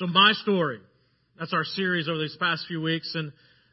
So 0.00 0.06
my 0.06 0.32
story. 0.32 0.80
That's 1.38 1.52
our 1.52 1.62
series 1.62 2.08
over 2.08 2.18
these 2.18 2.36
past 2.40 2.64
few 2.66 2.80
weeks. 2.80 3.12
And 3.14 3.32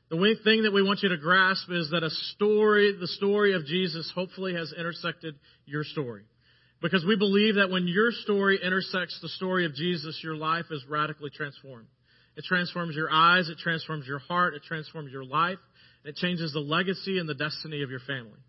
the 0.10 0.36
thing 0.44 0.64
that 0.64 0.74
we 0.74 0.84
want 0.84 1.00
you 1.02 1.08
to 1.08 1.18
grasp 1.18 1.72
is 1.72 1.92
that 1.92 2.04
a 2.04 2.10
story, 2.36 2.94
the 3.00 3.08
story 3.08 3.56
of 3.56 3.66
Jesus, 3.66 4.12
hopefully 4.14 4.54
has 4.54 4.74
intersected 4.78 5.36
your 5.66 5.86
story. 5.86 6.24
Because 6.82 7.06
we 7.08 7.16
believe 7.16 7.56
that 7.56 7.70
when 7.70 7.88
your 7.88 8.12
story 8.12 8.60
intersects 8.62 9.18
the 9.22 9.30
story 9.30 9.66
of 9.66 9.74
Jesus, 9.74 10.20
your 10.22 10.36
life 10.36 10.66
is 10.70 10.84
radically 10.90 11.30
transformed. 11.30 11.88
It 12.36 12.44
transforms 12.44 12.94
your 12.94 13.10
eyes, 13.10 13.48
it 13.48 13.58
transforms 13.60 14.06
your 14.06 14.20
heart, 14.20 14.54
it 14.54 14.64
transforms 14.64 15.14
your 15.14 15.24
life, 15.24 15.60
it 16.04 16.18
changes 16.18 16.52
the 16.52 16.60
legacy 16.60 17.20
and 17.20 17.30
the 17.30 17.36
destiny 17.36 17.84
of 17.84 17.90
your 17.90 18.02
family. 18.02 18.40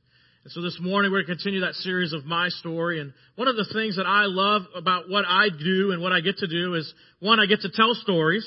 And 0.45 0.53
so 0.53 0.63
this 0.63 0.79
morning 0.81 1.11
we're 1.11 1.25
going 1.25 1.37
to 1.37 1.43
continue 1.43 1.61
that 1.61 1.75
series 1.75 2.13
of 2.13 2.25
my 2.25 2.49
story. 2.49 3.01
And 3.01 3.13
one 3.37 3.49
of 3.49 3.57
the 3.57 3.69
things 3.73 3.97
that 3.97 4.07
I 4.07 4.25
love 4.27 4.63
about 4.75 5.09
what 5.09 5.25
I 5.27 5.49
do 5.51 5.91
and 5.93 6.01
what 6.01 6.13
I 6.13 6.21
get 6.21 6.39
to 6.39 6.47
do 6.47 6.75
is 6.75 6.93
one, 7.21 7.41
I 7.41 7.47
get 7.47 7.61
to 7.63 7.71
tell 7.71 7.93
stories. 7.95 8.47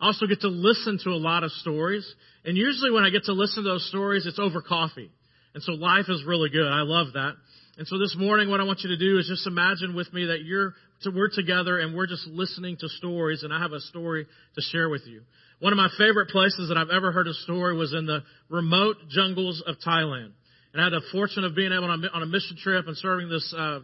I 0.00 0.06
also 0.06 0.26
get 0.26 0.40
to 0.42 0.48
listen 0.48 0.98
to 1.04 1.10
a 1.10 1.18
lot 1.18 1.44
of 1.44 1.50
stories. 1.50 2.06
And 2.44 2.56
usually 2.56 2.90
when 2.90 3.04
I 3.04 3.10
get 3.10 3.24
to 3.24 3.32
listen 3.32 3.64
to 3.64 3.68
those 3.68 3.88
stories, 3.88 4.26
it's 4.26 4.38
over 4.38 4.62
coffee. 4.62 5.10
And 5.54 5.62
so 5.62 5.72
life 5.72 6.06
is 6.08 6.24
really 6.24 6.50
good. 6.50 6.66
I 6.66 6.82
love 6.82 7.14
that. 7.14 7.34
And 7.76 7.86
so 7.88 7.98
this 7.98 8.14
morning, 8.16 8.48
what 8.48 8.60
I 8.60 8.64
want 8.64 8.80
you 8.82 8.90
to 8.90 8.96
do 8.96 9.18
is 9.18 9.26
just 9.26 9.46
imagine 9.46 9.96
with 9.96 10.12
me 10.12 10.26
that 10.26 10.44
you're, 10.44 10.74
we're 11.04 11.30
together 11.30 11.80
and 11.80 11.94
we're 11.94 12.06
just 12.06 12.26
listening 12.28 12.76
to 12.78 12.88
stories 12.88 13.42
and 13.42 13.52
I 13.52 13.60
have 13.60 13.72
a 13.72 13.80
story 13.80 14.26
to 14.54 14.60
share 14.60 14.88
with 14.88 15.02
you. 15.06 15.22
One 15.58 15.72
of 15.72 15.76
my 15.76 15.88
favorite 15.98 16.28
places 16.28 16.68
that 16.68 16.78
I've 16.78 16.90
ever 16.94 17.10
heard 17.10 17.26
a 17.26 17.34
story 17.34 17.76
was 17.76 17.92
in 17.92 18.06
the 18.06 18.22
remote 18.48 18.96
jungles 19.10 19.62
of 19.66 19.76
Thailand 19.84 20.30
and 20.74 20.82
I 20.82 20.86
had 20.86 20.92
the 20.92 21.06
fortune 21.12 21.44
of 21.44 21.54
being 21.54 21.72
able 21.72 21.88
on 21.88 22.04
a, 22.04 22.08
on 22.08 22.22
a 22.22 22.26
mission 22.26 22.56
trip 22.60 22.88
and 22.88 22.96
serving 22.96 23.28
this 23.28 23.54
uh, 23.56 23.80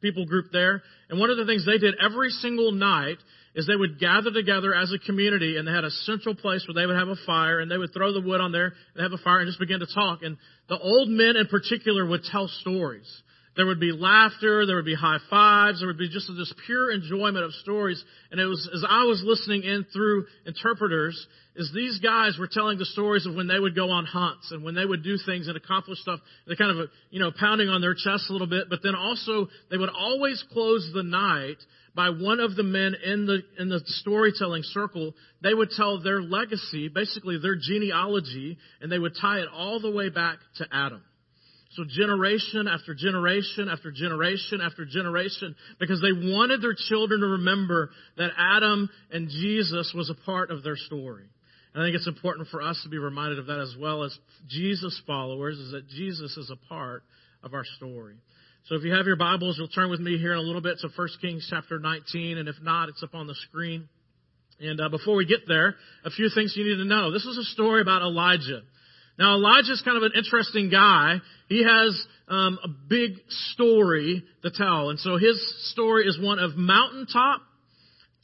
people 0.00 0.24
group 0.24 0.46
there. 0.50 0.82
And 1.10 1.20
one 1.20 1.28
of 1.28 1.36
the 1.36 1.44
things 1.44 1.66
they 1.66 1.76
did 1.76 1.94
every 2.02 2.30
single 2.30 2.72
night 2.72 3.18
is 3.54 3.66
they 3.66 3.76
would 3.76 4.00
gather 4.00 4.32
together 4.32 4.74
as 4.74 4.92
a 4.92 4.98
community 4.98 5.58
and 5.58 5.68
they 5.68 5.72
had 5.72 5.84
a 5.84 5.90
central 5.90 6.34
place 6.34 6.66
where 6.66 6.74
they 6.74 6.86
would 6.86 6.96
have 6.96 7.08
a 7.08 7.16
fire 7.26 7.60
and 7.60 7.70
they 7.70 7.76
would 7.76 7.92
throw 7.92 8.14
the 8.14 8.20
wood 8.20 8.40
on 8.40 8.50
there 8.50 8.72
and 8.94 9.02
have 9.02 9.12
a 9.12 9.22
fire 9.22 9.40
and 9.40 9.46
just 9.46 9.60
begin 9.60 9.80
to 9.80 9.86
talk. 9.94 10.20
And 10.22 10.38
the 10.68 10.78
old 10.78 11.08
men 11.10 11.36
in 11.36 11.46
particular 11.48 12.06
would 12.06 12.24
tell 12.24 12.48
stories. 12.48 13.22
There 13.56 13.64
would 13.64 13.80
be 13.80 13.90
laughter, 13.90 14.66
there 14.66 14.76
would 14.76 14.84
be 14.84 14.94
high 14.94 15.16
fives, 15.30 15.80
there 15.80 15.88
would 15.88 15.96
be 15.96 16.10
just 16.10 16.28
this 16.28 16.52
pure 16.66 16.92
enjoyment 16.92 17.42
of 17.42 17.52
stories. 17.54 18.02
And 18.30 18.38
it 18.38 18.44
was, 18.44 18.68
as 18.74 18.84
I 18.86 19.04
was 19.04 19.22
listening 19.24 19.62
in 19.62 19.86
through 19.92 20.26
interpreters, 20.44 21.26
is 21.54 21.72
these 21.74 21.98
guys 22.00 22.36
were 22.38 22.48
telling 22.50 22.76
the 22.76 22.84
stories 22.84 23.24
of 23.24 23.34
when 23.34 23.46
they 23.46 23.58
would 23.58 23.74
go 23.74 23.88
on 23.88 24.04
hunts 24.04 24.52
and 24.52 24.62
when 24.62 24.74
they 24.74 24.84
would 24.84 25.02
do 25.02 25.16
things 25.24 25.48
and 25.48 25.56
accomplish 25.56 25.98
stuff. 26.00 26.20
They're 26.46 26.56
kind 26.56 26.78
of, 26.78 26.90
you 27.10 27.18
know, 27.18 27.32
pounding 27.32 27.70
on 27.70 27.80
their 27.80 27.94
chest 27.94 28.28
a 28.28 28.32
little 28.32 28.46
bit, 28.46 28.68
but 28.68 28.80
then 28.82 28.94
also 28.94 29.48
they 29.70 29.78
would 29.78 29.88
always 29.88 30.44
close 30.52 30.90
the 30.92 31.02
night 31.02 31.56
by 31.94 32.10
one 32.10 32.40
of 32.40 32.56
the 32.56 32.62
men 32.62 32.94
in 33.02 33.24
the, 33.24 33.38
in 33.58 33.70
the 33.70 33.80
storytelling 33.86 34.64
circle. 34.64 35.14
They 35.42 35.54
would 35.54 35.70
tell 35.70 36.02
their 36.02 36.20
legacy, 36.20 36.88
basically 36.88 37.38
their 37.38 37.56
genealogy, 37.56 38.58
and 38.82 38.92
they 38.92 38.98
would 38.98 39.14
tie 39.18 39.38
it 39.38 39.48
all 39.50 39.80
the 39.80 39.90
way 39.90 40.10
back 40.10 40.40
to 40.58 40.66
Adam. 40.70 41.02
So 41.76 41.84
generation 41.86 42.68
after 42.68 42.94
generation 42.94 43.68
after 43.68 43.92
generation 43.92 44.60
after 44.62 44.86
generation, 44.86 45.54
because 45.78 46.00
they 46.00 46.12
wanted 46.12 46.62
their 46.62 46.74
children 46.74 47.20
to 47.20 47.26
remember 47.26 47.90
that 48.16 48.30
Adam 48.38 48.88
and 49.10 49.28
Jesus 49.28 49.92
was 49.94 50.08
a 50.08 50.14
part 50.24 50.50
of 50.50 50.62
their 50.62 50.76
story. 50.76 51.26
And 51.74 51.82
I 51.82 51.86
think 51.86 51.96
it's 51.96 52.06
important 52.06 52.48
for 52.48 52.62
us 52.62 52.80
to 52.84 52.88
be 52.88 52.96
reminded 52.96 53.38
of 53.38 53.46
that 53.46 53.60
as 53.60 53.74
well 53.78 54.04
as 54.04 54.18
Jesus 54.48 54.98
followers, 55.06 55.58
is 55.58 55.72
that 55.72 55.86
Jesus 55.88 56.34
is 56.38 56.50
a 56.50 56.56
part 56.68 57.02
of 57.42 57.52
our 57.52 57.64
story. 57.76 58.16
So 58.64 58.76
if 58.76 58.82
you 58.82 58.94
have 58.94 59.04
your 59.04 59.16
Bibles, 59.16 59.56
you'll 59.58 59.68
turn 59.68 59.90
with 59.90 60.00
me 60.00 60.16
here 60.16 60.32
in 60.32 60.38
a 60.38 60.42
little 60.42 60.62
bit 60.62 60.78
to 60.80 60.88
1 60.96 61.08
Kings 61.20 61.46
chapter 61.50 61.78
19, 61.78 62.38
and 62.38 62.48
if 62.48 62.56
not, 62.62 62.88
it's 62.88 63.02
up 63.02 63.14
on 63.14 63.26
the 63.26 63.34
screen. 63.48 63.86
And 64.58 64.80
uh, 64.80 64.88
before 64.88 65.16
we 65.16 65.26
get 65.26 65.46
there, 65.46 65.74
a 66.04 66.10
few 66.10 66.30
things 66.34 66.54
you 66.56 66.64
need 66.64 66.82
to 66.82 66.88
know. 66.88 67.12
This 67.12 67.26
is 67.26 67.36
a 67.36 67.44
story 67.44 67.82
about 67.82 68.00
Elijah. 68.00 68.62
Now, 69.18 69.36
Elijah's 69.36 69.82
kind 69.84 69.96
of 69.96 70.02
an 70.02 70.12
interesting 70.14 70.70
guy. 70.70 71.16
He 71.48 71.64
has 71.64 72.06
um, 72.28 72.58
a 72.62 72.68
big 72.68 73.12
story 73.52 74.22
to 74.42 74.50
tell. 74.50 74.90
And 74.90 74.98
so 74.98 75.16
his 75.16 75.70
story 75.72 76.06
is 76.06 76.18
one 76.20 76.38
of 76.38 76.56
mountaintop 76.56 77.40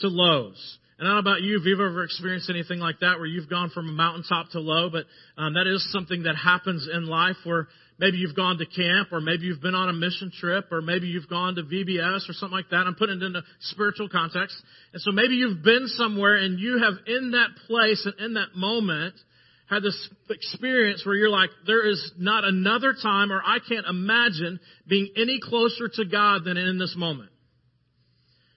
to 0.00 0.09
lows. 0.09 0.78
And 0.99 1.09
I 1.09 1.15
don't 1.15 1.25
know 1.25 1.31
about 1.31 1.43
you 1.43 1.59
if 1.59 1.65
you've 1.65 1.81
ever 1.81 2.05
experienced 2.05 2.50
anything 2.50 2.78
like 2.78 3.00
that 3.00 3.19
where 3.19 3.27
you've 3.27 3.49
gone 3.49 3.71
from 3.71 3.89
a 3.89 3.93
mountaintop 3.93 4.50
to 4.50 4.61
low, 4.61 4.91
but 4.91 5.06
um, 5.41 5.55
that 5.55 5.67
is 5.67 5.91
something 5.91 6.25
that 6.25 6.37
happens 6.37 6.89
in 6.93 7.06
life 7.06 7.37
where 7.44 7.69
maybe 7.99 8.19
you've 8.19 8.37
gone 8.37 8.59
to 8.59 8.67
camp 8.67 9.09
or 9.12 9.21
maybe 9.21 9.44
you've 9.44 9.62
been 9.62 9.75
on 9.75 9.88
a 9.88 9.93
mission 9.93 10.31
trip 10.38 10.67
or 10.71 10.83
maybe 10.83 11.06
you've 11.06 11.28
gone 11.28 11.55
to 11.55 11.62
VBS 11.62 12.28
or 12.28 12.34
something 12.34 12.56
like 12.56 12.71
that. 12.71 12.87
I'm 12.87 12.94
putting 12.94 13.17
it 13.17 13.25
into 13.25 13.43
spiritual 13.61 14.09
context. 14.11 14.56
And 14.93 15.00
so 15.00 15.11
maybe 15.11 15.34
you've 15.34 15.62
been 15.62 15.87
somewhere 15.87 16.37
and 16.37 16.61
you 16.61 16.78
have 16.78 16.94
in 17.06 17.33
that 17.33 17.49
place 17.67 18.05
and 18.05 18.15
in 18.21 18.34
that 18.34 18.55
moment– 18.55 19.15
had 19.72 19.83
this 19.83 20.09
experience 20.28 21.05
where 21.06 21.15
you're 21.15 21.31
like, 21.31 21.50
there 21.66 21.88
is 21.88 22.12
not 22.19 22.44
another 22.44 22.94
time 23.00 23.33
or 23.33 23.41
I 23.44 23.59
can't 23.66 23.87
imagine 23.87 24.60
being 24.87 25.10
any 25.16 25.41
closer 25.43 25.88
to 25.88 26.05
God 26.05 26.44
than 26.44 26.56
in 26.56 26.78
this 26.78 26.94
moment. 26.97 27.31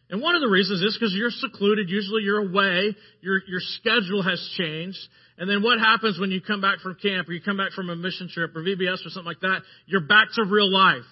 And 0.09 0.21
one 0.21 0.35
of 0.35 0.41
the 0.41 0.49
reasons 0.49 0.81
is 0.81 0.95
because 0.99 1.13
you're 1.15 1.31
secluded. 1.31 1.89
Usually 1.89 2.23
you're 2.23 2.47
away. 2.47 2.95
Your, 3.21 3.39
your 3.47 3.59
schedule 3.59 4.21
has 4.21 4.39
changed. 4.57 4.99
And 5.37 5.49
then 5.49 5.63
what 5.63 5.79
happens 5.79 6.19
when 6.19 6.31
you 6.31 6.41
come 6.41 6.61
back 6.61 6.79
from 6.79 6.95
camp 7.01 7.27
or 7.27 7.33
you 7.33 7.41
come 7.41 7.57
back 7.57 7.71
from 7.71 7.89
a 7.89 7.95
mission 7.95 8.29
trip 8.31 8.55
or 8.55 8.61
VBS 8.61 9.05
or 9.05 9.09
something 9.09 9.25
like 9.25 9.41
that? 9.41 9.61
You're 9.87 10.05
back 10.05 10.27
to 10.35 10.43
real 10.45 10.71
life. 10.71 11.03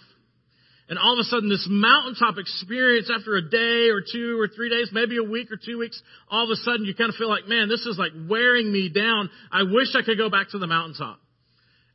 And 0.89 0.99
all 0.99 1.13
of 1.13 1.19
a 1.19 1.23
sudden, 1.23 1.49
this 1.49 1.67
mountaintop 1.69 2.37
experience 2.37 3.09
after 3.09 3.35
a 3.35 3.41
day 3.41 3.89
or 3.89 4.01
two 4.01 4.39
or 4.39 4.49
three 4.49 4.69
days, 4.69 4.89
maybe 4.91 5.17
a 5.17 5.23
week 5.23 5.49
or 5.51 5.57
two 5.57 5.77
weeks, 5.77 6.01
all 6.29 6.43
of 6.43 6.49
a 6.49 6.57
sudden 6.57 6.85
you 6.85 6.93
kind 6.93 7.09
of 7.09 7.15
feel 7.15 7.29
like, 7.29 7.47
man, 7.47 7.69
this 7.69 7.85
is 7.85 7.97
like 7.97 8.11
wearing 8.29 8.71
me 8.71 8.89
down. 8.89 9.29
I 9.51 9.63
wish 9.63 9.95
I 9.95 10.01
could 10.03 10.17
go 10.17 10.29
back 10.29 10.49
to 10.49 10.59
the 10.59 10.67
mountaintop. 10.67 11.19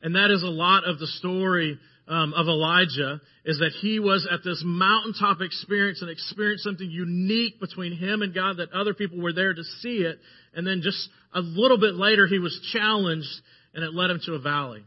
And 0.03 0.15
that 0.15 0.31
is 0.31 0.43
a 0.43 0.49
lot 0.49 0.85
of 0.89 0.99
the 0.99 1.07
story 1.07 1.79
um, 2.09 2.33
of 2.33 2.47
Elijah, 2.47 3.21
is 3.45 3.59
that 3.59 3.73
he 3.81 4.01
was 4.01 4.27
at 4.31 4.41
this 4.43 4.63
mountaintop 4.65 5.43
experience 5.43 6.01
and 6.01 6.11
experienced 6.11 6.65
something 6.65 6.91
unique 6.91 7.61
between 7.61 7.93
him 7.93 8.23
and 8.23 8.35
God 8.35 8.57
that 8.57 8.73
other 8.73 8.95
people 8.95 9.21
were 9.21 9.35
there 9.35 9.53
to 9.53 9.65
see 9.81 9.99
it. 9.99 10.19
And 10.55 10.67
then 10.67 10.81
just 10.83 11.09
a 11.35 11.41
little 11.41 11.79
bit 11.79 11.95
later, 11.95 12.27
he 12.27 12.39
was 12.39 12.59
challenged 12.73 13.29
and 13.75 13.85
it 13.85 13.93
led 13.93 14.11
him 14.11 14.21
to 14.25 14.35
a 14.35 14.39
valley. 14.39 14.83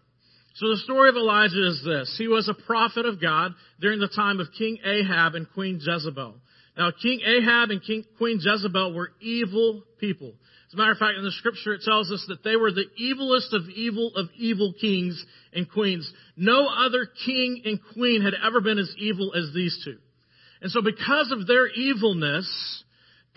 So 0.56 0.70
the 0.70 0.82
story 0.84 1.10
of 1.10 1.16
Elijah 1.16 1.68
is 1.68 1.82
this. 1.86 2.16
He 2.18 2.28
was 2.28 2.50
a 2.50 2.54
prophet 2.54 3.06
of 3.06 3.22
God 3.22 3.54
during 3.80 4.00
the 4.00 4.10
time 4.10 4.40
of 4.40 4.48
King 4.58 4.78
Ahab 4.84 5.36
and 5.36 5.50
Queen 5.54 5.80
Jezebel. 5.82 6.36
Now, 6.78 6.92
King 7.02 7.22
Ahab 7.26 7.70
and 7.70 7.82
King, 7.84 8.04
Queen 8.18 8.40
Jezebel 8.42 8.94
were 8.94 9.12
evil 9.22 9.84
people. 10.00 10.34
As 10.68 10.74
a 10.74 10.78
matter 10.78 10.92
of 10.92 10.98
fact, 10.98 11.18
in 11.18 11.24
the 11.24 11.32
scripture 11.32 11.74
it 11.74 11.82
tells 11.84 12.12
us 12.12 12.24
that 12.30 12.44
they 12.44 12.56
were 12.56 12.72
the 12.72 12.86
evilest 13.00 13.54
of 13.54 13.70
evil 13.70 14.14
of 14.16 14.28
evil 14.38 14.74
kings 14.80 15.24
and 15.54 15.70
queens. 15.70 16.12
No 16.38 16.68
other 16.68 17.08
king 17.26 17.62
and 17.66 17.80
queen 17.94 18.22
had 18.22 18.34
ever 18.42 18.62
been 18.62 18.80
as 18.80 18.94
evil 18.98 19.34
as 19.36 19.54
these 19.54 19.82
two. 19.84 19.98
And 20.62 20.72
so 20.72 20.82
because 20.82 21.32
of 21.32 21.46
their 21.46 21.68
evilness, 21.68 22.84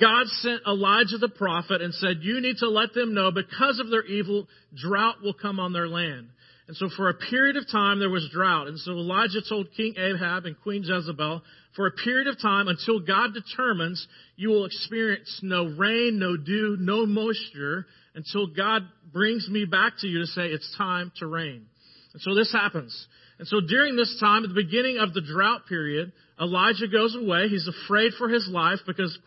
God 0.01 0.27
sent 0.29 0.63
Elijah 0.67 1.19
the 1.19 1.29
prophet 1.29 1.83
and 1.83 1.93
said, 1.95 2.19
you 2.21 2.41
need 2.41 2.59
to 2.59 2.69
let 2.69 2.93
them 2.95 3.15
know 3.15 3.33
because 3.33 3.81
of 3.81 3.91
their 3.91 4.05
evil, 4.05 4.47
drought 4.77 5.17
will 5.23 5.35
come 5.35 5.59
on 5.59 5.73
their 5.73 5.89
land. 5.89 6.29
And 6.67 6.77
so 6.77 6.89
for 6.97 7.11
a 7.11 7.15
period 7.15 7.57
of 7.57 7.69
time 7.71 7.99
there 7.99 8.11
was 8.11 8.29
drought. 8.33 8.69
And 8.69 8.79
so 8.79 8.93
Elijah 8.93 9.41
told 9.47 9.69
King 9.77 9.95
Ahab 9.99 10.47
and 10.47 10.59
Queen 10.63 10.83
Jezebel, 10.83 11.43
for 11.77 11.87
a 11.87 11.91
period 11.91 12.27
of 12.29 12.41
time 12.41 12.69
until 12.69 13.01
God 13.01 13.35
determines 13.35 14.07
you 14.37 14.49
will 14.51 14.65
experience 14.65 15.41
no 15.43 15.67
rain, 15.77 16.19
no 16.19 16.37
dew, 16.37 16.77
no 16.79 17.05
moisture 17.05 17.87
until 18.15 18.47
God 18.47 18.83
brings 19.13 19.49
me 19.49 19.65
back 19.65 19.95
to 20.01 20.07
you 20.07 20.21
to 20.21 20.27
say 20.27 20.47
it's 20.47 20.75
time 20.79 21.13
to 21.19 21.27
rain. 21.27 21.67
And 22.13 22.23
so 22.23 22.35
this 22.35 22.53
happens. 22.53 23.09
And 23.39 23.49
so 23.49 23.61
during 23.61 23.97
this 23.97 24.17
time, 24.21 24.45
at 24.45 24.49
the 24.49 24.55
beginning 24.55 24.99
of 24.99 25.13
the 25.13 25.21
drought 25.21 25.67
period, 25.69 26.13
Elijah 26.41 26.87
goes 26.87 27.17
away. 27.17 27.49
He's 27.49 27.69
afraid 27.69 28.13
for 28.17 28.29
his 28.29 28.49
life 28.49 28.79
because 28.87 29.19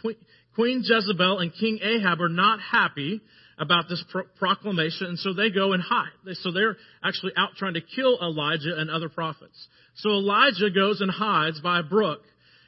Queen 0.56 0.82
Jezebel 0.84 1.40
and 1.40 1.54
King 1.54 1.80
Ahab 1.84 2.22
are 2.22 2.30
not 2.30 2.60
happy 2.62 3.22
about 3.60 3.90
this 3.90 4.04
pro- 4.12 4.24
proclamation, 4.38 5.08
and 5.08 5.20
so 5.20 5.34
they 5.34 5.50
go 5.50 5.74
and 5.74 5.82
hide. 5.82 6.12
They, 6.26 6.34
So 6.34 6.52
they're 6.52 6.78
actually 7.04 7.34
out 7.36 7.50
trying 7.58 7.74
to 7.74 7.82
kill 7.82 8.20
Elijah 8.22 8.76
and 8.78 8.90
other 8.90 9.10
prophets. 9.10 9.68
So 9.96 10.10
Elijah 10.10 10.70
goes 10.70 11.02
and 11.02 11.10
hides 11.10 11.60
by 11.62 11.80
a 11.80 11.84
brook, 11.84 12.22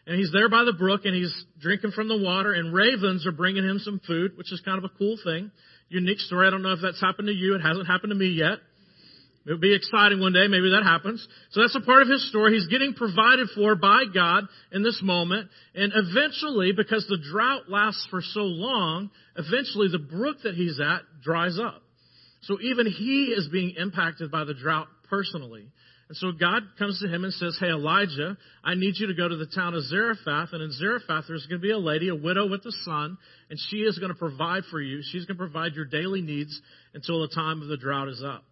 and 0.08 0.18
he's 0.18 0.32
there 0.32 0.50
by 0.50 0.64
the 0.64 0.74
brook, 0.74 1.02
and 1.06 1.16
he's 1.16 1.34
drinking 1.60 1.92
from 1.92 2.08
the 2.08 2.18
water, 2.18 2.54
and 2.54 2.74
ravens 2.74 3.28
are 3.28 3.32
bringing 3.32 3.64
him 3.64 3.80
some 3.80 4.02
food, 4.06 4.38
which 4.38 4.52
is 4.52 4.62
kind 4.66 4.78
of 4.78 4.84
a 4.84 4.98
cool 4.98 5.18
thing. 5.24 5.52
Unique 5.90 6.20
story. 6.20 6.48
I 6.48 6.50
don't 6.50 6.64
know 6.64 6.74
if 6.74 6.80
that's 6.82 7.02
happened 7.02 7.28
to 7.28 7.34
you. 7.34 7.56
It 7.56 7.62
hasn't 7.62 7.88
happened 7.88 8.12
to 8.12 8.16
me 8.16 8.28
yet. 8.28 8.58
It 9.46 9.52
would 9.52 9.62
be 9.62 9.74
exciting 9.74 10.20
one 10.20 10.34
day. 10.34 10.48
Maybe 10.48 10.70
that 10.72 10.84
happens. 10.84 11.26
So 11.52 11.62
that's 11.62 11.76
a 11.76 11.82
part 11.82 12.02
of 12.02 12.10
his 12.10 12.30
story. 12.30 12.54
He's 12.54 12.68
getting 12.68 12.94
provided 12.94 13.48
for 13.56 13.76
by 13.76 14.04
God 14.14 14.44
in 14.72 14.84
this 14.84 15.00
moment. 15.02 15.50
And 15.74 15.92
eventually, 15.96 16.72
because 16.76 17.08
the 17.08 17.18
drought 17.32 17.70
lasts 17.70 18.06
for 18.12 18.22
so 18.22 18.42
long, 18.42 19.10
eventually 19.38 19.88
the 19.92 20.00
brook 20.00 20.38
that 20.44 20.56
he's 20.56 20.80
at 20.80 21.02
dries 21.24 21.58
up. 21.58 21.82
So 22.42 22.58
even 22.62 22.86
he 22.86 23.34
is 23.36 23.48
being 23.52 23.76
impacted 23.78 24.30
by 24.30 24.44
the 24.44 24.54
drought 24.54 24.88
personally. 25.10 25.68
And 26.10 26.18
so 26.18 26.32
God 26.32 26.64
comes 26.80 27.00
to 27.02 27.08
him 27.08 27.24
and 27.24 27.32
says, 27.34 27.56
Hey, 27.60 27.70
Elijah, 27.70 28.36
I 28.64 28.74
need 28.74 28.96
you 28.98 29.08
to 29.08 29.14
go 29.14 29.28
to 29.28 29.36
the 29.38 29.46
town 29.46 29.76
of 29.76 29.84
Zarephath. 29.84 30.50
And 30.54 30.62
in 30.64 30.72
Zarephath, 30.72 31.26
there's 31.28 31.46
going 31.46 31.62
to 31.62 31.66
be 31.66 31.72
a 31.72 31.78
lady, 31.78 32.10
a 32.10 32.16
widow 32.16 32.50
with 32.50 32.66
a 32.66 32.72
son, 32.84 33.18
and 33.50 33.60
she 33.70 33.78
is 33.78 34.00
going 34.00 34.12
to 34.12 34.18
provide 34.18 34.64
for 34.72 34.82
you. 34.82 35.02
She's 35.04 35.26
going 35.26 35.38
to 35.38 35.44
provide 35.44 35.74
your 35.76 35.86
daily 35.86 36.22
needs 36.22 36.60
until 36.94 37.22
the 37.22 37.34
time 37.34 37.62
of 37.62 37.68
the 37.68 37.78
drought 37.78 38.10
is 38.10 38.24
up. 38.26 38.44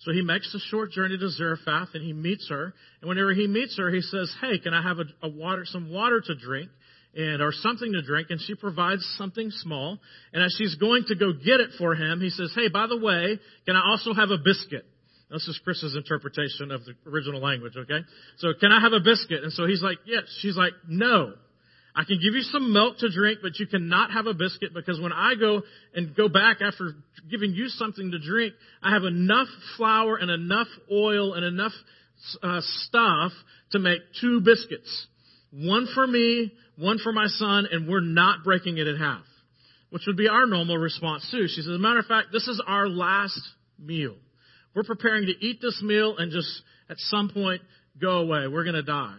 So 0.00 0.12
he 0.12 0.22
makes 0.22 0.52
the 0.52 0.58
short 0.58 0.90
journey 0.92 1.16
to 1.18 1.28
Zarephath 1.30 1.88
and 1.94 2.04
he 2.04 2.12
meets 2.12 2.48
her. 2.50 2.74
And 3.00 3.08
whenever 3.08 3.32
he 3.32 3.46
meets 3.46 3.78
her, 3.78 3.90
he 3.90 4.02
says, 4.02 4.34
Hey, 4.40 4.58
can 4.58 4.74
I 4.74 4.82
have 4.82 4.98
a, 4.98 5.04
a 5.26 5.28
water, 5.28 5.64
some 5.64 5.90
water 5.90 6.20
to 6.20 6.34
drink? 6.34 6.70
and 7.16 7.40
or 7.40 7.50
something 7.50 7.92
to 7.92 8.02
drink? 8.02 8.28
And 8.30 8.40
she 8.40 8.54
provides 8.54 9.02
something 9.16 9.50
small. 9.50 9.98
And 10.32 10.42
as 10.42 10.54
she's 10.56 10.74
going 10.74 11.04
to 11.08 11.16
go 11.16 11.32
get 11.32 11.60
it 11.60 11.70
for 11.78 11.94
him 11.94 12.20
he 12.20 12.30
says 12.30 12.52
hey 12.54 12.68
by 12.68 12.86
the 12.86 12.98
way 12.98 13.38
can 13.64 13.74
i 13.74 13.90
also 13.90 14.12
have 14.12 14.30
a 14.30 14.38
biscuit? 14.38 14.84
This 15.30 15.48
is 15.48 15.58
chris's 15.64 15.96
interpretation 15.96 16.70
of 16.70 16.84
the 16.84 16.92
original 17.08 17.40
language 17.40 17.72
okay? 17.76 18.00
So 18.38 18.52
can 18.60 18.70
i 18.70 18.80
have 18.80 18.92
a 18.92 19.00
biscuit? 19.00 19.42
And 19.42 19.52
so 19.52 19.66
he's 19.66 19.82
like 19.82 19.98
yes. 20.06 20.24
She's 20.40 20.56
like 20.56 20.72
no 20.86 21.32
i 21.96 22.04
can 22.04 22.20
give 22.22 22.34
you 22.34 22.42
some 22.42 22.72
milk 22.72 22.98
to 22.98 23.10
drink 23.10 23.40
but 23.42 23.58
you 23.58 23.66
cannot 23.66 24.12
have 24.12 24.26
a 24.26 24.34
biscuit 24.34 24.72
because 24.74 25.00
when 25.00 25.12
i 25.12 25.34
go 25.38 25.62
and 25.94 26.14
go 26.14 26.28
back 26.28 26.58
after 26.60 26.92
giving 27.30 27.52
you 27.52 27.68
something 27.68 28.10
to 28.10 28.18
drink 28.18 28.54
i 28.82 28.92
have 28.92 29.04
enough 29.04 29.48
flour 29.76 30.16
and 30.16 30.30
enough 30.30 30.68
oil 30.92 31.34
and 31.34 31.44
enough 31.44 31.72
uh, 32.42 32.60
stuff 32.62 33.32
to 33.72 33.78
make 33.78 34.00
two 34.20 34.40
biscuits 34.40 35.06
one 35.52 35.88
for 35.94 36.06
me 36.06 36.52
one 36.76 36.98
for 36.98 37.12
my 37.12 37.26
son, 37.26 37.66
and 37.70 37.88
we're 37.88 38.00
not 38.00 38.44
breaking 38.44 38.78
it 38.78 38.86
in 38.86 38.96
half. 38.96 39.24
Which 39.90 40.02
would 40.06 40.16
be 40.16 40.28
our 40.28 40.46
normal 40.46 40.76
response 40.76 41.26
too. 41.30 41.46
She 41.48 41.62
says, 41.62 41.68
as 41.68 41.76
a 41.76 41.78
matter 41.78 42.00
of 42.00 42.06
fact, 42.06 42.28
this 42.32 42.46
is 42.48 42.62
our 42.66 42.88
last 42.88 43.40
meal. 43.78 44.14
We're 44.74 44.82
preparing 44.82 45.26
to 45.26 45.32
eat 45.46 45.60
this 45.62 45.80
meal 45.82 46.16
and 46.18 46.30
just 46.30 46.48
at 46.90 46.98
some 46.98 47.30
point 47.30 47.62
go 48.00 48.18
away. 48.18 48.46
We're 48.46 48.64
going 48.64 48.74
to 48.74 48.82
die. 48.82 49.16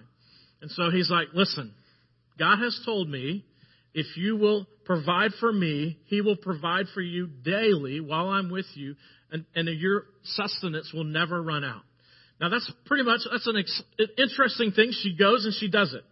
And 0.62 0.70
so 0.72 0.92
he's 0.92 1.10
like, 1.10 1.30
listen, 1.34 1.74
God 2.38 2.60
has 2.60 2.80
told 2.86 3.10
me 3.10 3.46
if 3.94 4.16
you 4.16 4.36
will 4.38 4.68
provide 4.86 5.32
for 5.40 5.52
me, 5.52 5.98
he 6.06 6.22
will 6.22 6.36
provide 6.36 6.86
for 6.94 7.02
you 7.02 7.28
daily 7.28 8.00
while 8.00 8.30
I'm 8.30 8.50
with 8.50 8.68
you, 8.76 8.96
and, 9.32 9.46
and 9.56 9.68
your 9.80 10.06
sustenance 10.24 10.92
will 10.94 11.04
never 11.04 11.42
run 11.42 11.64
out. 11.64 11.82
Now 12.40 12.50
that's 12.50 12.72
pretty 12.86 13.04
much, 13.04 13.22
that's 13.30 13.48
an, 13.48 13.58
ex, 13.58 13.82
interesting 14.18 14.72
thing. 14.72 14.92
She 14.92 15.16
goes 15.18 15.46
and 15.46 15.54
she 15.54 15.70
does 15.70 15.94
it. 15.94 16.04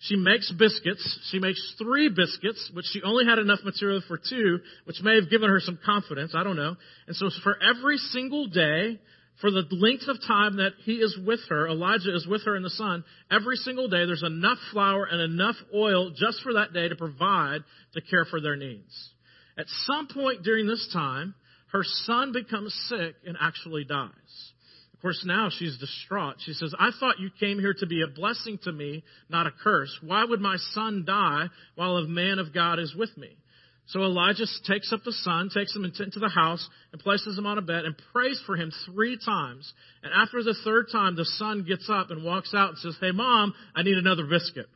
She 0.00 0.16
makes 0.16 0.52
biscuits. 0.52 1.18
She 1.30 1.38
makes 1.38 1.74
three 1.78 2.08
biscuits, 2.08 2.70
which 2.74 2.86
she 2.92 3.02
only 3.02 3.24
had 3.24 3.38
enough 3.38 3.60
material 3.64 4.02
for 4.06 4.18
two, 4.18 4.58
which 4.84 5.00
may 5.02 5.16
have 5.16 5.30
given 5.30 5.48
her 5.48 5.60
some 5.60 5.78
confidence. 5.84 6.34
I 6.36 6.44
don't 6.44 6.56
know. 6.56 6.76
And 7.06 7.16
so 7.16 7.30
for 7.42 7.56
every 7.62 7.96
single 7.96 8.46
day, 8.46 9.00
for 9.40 9.50
the 9.50 9.64
length 9.70 10.06
of 10.08 10.18
time 10.26 10.56
that 10.56 10.72
he 10.84 10.94
is 10.94 11.18
with 11.26 11.40
her, 11.48 11.68
Elijah 11.68 12.14
is 12.14 12.26
with 12.26 12.44
her 12.44 12.56
in 12.56 12.62
the 12.62 12.70
son, 12.70 13.04
every 13.30 13.56
single 13.56 13.88
day 13.88 14.06
there's 14.06 14.22
enough 14.22 14.58
flour 14.72 15.06
and 15.10 15.20
enough 15.20 15.56
oil 15.74 16.10
just 16.16 16.40
for 16.42 16.54
that 16.54 16.72
day 16.72 16.88
to 16.88 16.96
provide 16.96 17.60
to 17.94 18.00
care 18.00 18.24
for 18.24 18.40
their 18.40 18.56
needs. 18.56 19.10
At 19.58 19.66
some 19.86 20.08
point 20.08 20.42
during 20.42 20.66
this 20.66 20.88
time, 20.92 21.34
her 21.72 21.82
son 21.82 22.32
becomes 22.32 22.72
sick 22.88 23.16
and 23.26 23.36
actually 23.40 23.84
dies 23.84 24.52
Of 24.94 25.00
course, 25.02 25.24
now 25.26 25.48
she's 25.50 25.76
distraught. 25.78 26.36
She 26.38 26.52
says, 26.52 26.72
I 26.78 26.90
thought 26.98 27.18
you 27.18 27.30
came 27.40 27.58
here 27.58 27.74
to 27.80 27.86
be 27.86 28.02
a 28.02 28.06
blessing 28.06 28.58
to 28.62 28.72
me, 28.72 29.02
not 29.28 29.48
a 29.48 29.50
curse. 29.50 29.90
Why 30.00 30.24
would 30.24 30.40
my 30.40 30.56
son 30.72 31.04
die 31.04 31.46
while 31.74 31.96
a 31.96 32.06
man 32.06 32.38
of 32.38 32.54
God 32.54 32.78
is 32.78 32.94
with 32.96 33.16
me? 33.18 33.36
So 33.86 34.00
Elijah 34.00 34.46
takes 34.66 34.92
up 34.92 35.00
the 35.04 35.12
son, 35.12 35.50
takes 35.52 35.76
him 35.76 35.84
into 35.84 36.18
the 36.18 36.30
house, 36.30 36.66
and 36.92 37.00
places 37.00 37.36
him 37.36 37.46
on 37.46 37.58
a 37.58 37.62
bed 37.62 37.84
and 37.84 37.94
prays 38.12 38.40
for 38.46 38.56
him 38.56 38.72
three 38.86 39.18
times. 39.22 39.70
And 40.02 40.12
after 40.14 40.42
the 40.42 40.56
third 40.64 40.86
time, 40.90 41.16
the 41.16 41.26
son 41.26 41.64
gets 41.68 41.90
up 41.90 42.10
and 42.10 42.24
walks 42.24 42.54
out 42.54 42.70
and 42.70 42.78
says, 42.78 42.96
Hey, 43.00 43.10
mom, 43.10 43.52
I 43.74 43.82
need 43.82 43.98
another 43.98 44.24
biscuit. 44.24 44.66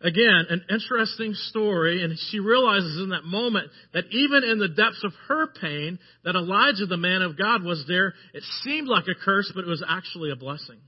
Again, 0.00 0.46
an 0.50 0.64
interesting 0.68 1.32
story, 1.34 2.02
and 2.02 2.18
she 2.30 2.40
realizes 2.40 3.00
in 3.00 3.10
that 3.10 3.22
moment 3.22 3.70
that 3.94 4.06
even 4.10 4.42
in 4.42 4.58
the 4.58 4.66
depths 4.66 5.04
of 5.04 5.12
her 5.28 5.46
pain, 5.46 6.00
that 6.24 6.34
Elijah, 6.34 6.86
the 6.86 6.96
man 6.96 7.22
of 7.22 7.38
God, 7.38 7.62
was 7.62 7.84
there. 7.86 8.14
It 8.34 8.42
seemed 8.62 8.88
like 8.88 9.04
a 9.04 9.14
curse, 9.24 9.52
but 9.54 9.62
it 9.62 9.68
was 9.68 9.84
actually 9.88 10.32
a 10.32 10.36
blessing. 10.36 10.80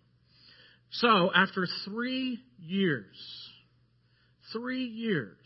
So, 0.91 1.31
after 1.33 1.69
three 1.85 2.41
years, 2.59 3.07
three 4.53 4.85
years, 4.85 5.37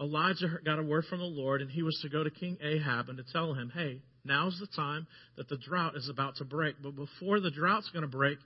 Elijah 0.00 0.48
got 0.64 0.78
a 0.78 0.82
word 0.82 1.04
from 1.08 1.20
the 1.20 1.24
Lord, 1.24 1.62
and 1.62 1.70
he 1.70 1.82
was 1.82 1.98
to 2.02 2.08
go 2.08 2.24
to 2.24 2.30
King 2.30 2.58
Ahab 2.60 3.08
and 3.08 3.18
to 3.18 3.24
tell 3.32 3.54
him, 3.54 3.70
hey, 3.72 4.00
now's 4.24 4.58
the 4.58 4.66
time 4.66 5.06
that 5.36 5.48
the 5.48 5.56
drought 5.56 5.96
is 5.96 6.08
about 6.08 6.36
to 6.36 6.44
break. 6.44 6.76
But 6.82 6.96
before 6.96 7.40
the 7.40 7.50
drought's 7.50 7.90
going 7.90 8.02
to 8.02 8.08
break, 8.08 8.38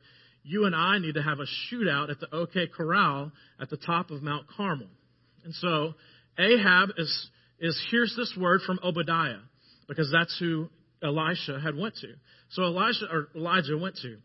you 0.42 0.64
and 0.64 0.74
I 0.74 0.98
need 0.98 1.14
to 1.14 1.22
have 1.22 1.38
a 1.40 1.46
shootout 1.72 2.10
at 2.10 2.20
the 2.20 2.34
OK 2.34 2.68
Corral 2.68 3.32
at 3.60 3.70
the 3.70 3.76
top 3.76 4.10
of 4.10 4.22
Mount 4.22 4.46
Carmel. 4.48 4.88
And 5.44 5.54
so 5.54 5.94
Ahab 6.38 6.90
is, 6.98 7.28
is 7.58 7.80
here's 7.90 8.14
this 8.16 8.34
word 8.38 8.60
from 8.66 8.78
Obadiah 8.84 9.40
because 9.88 10.10
that's 10.12 10.36
who 10.38 10.68
Elisha 11.02 11.60
had 11.60 11.76
went 11.76 11.94
to. 11.96 12.08
So 12.50 12.62
Elijah 12.62 13.06
or 13.10 13.28
Elijah 13.34 13.76
went 13.78 13.96
to. 14.02 14.18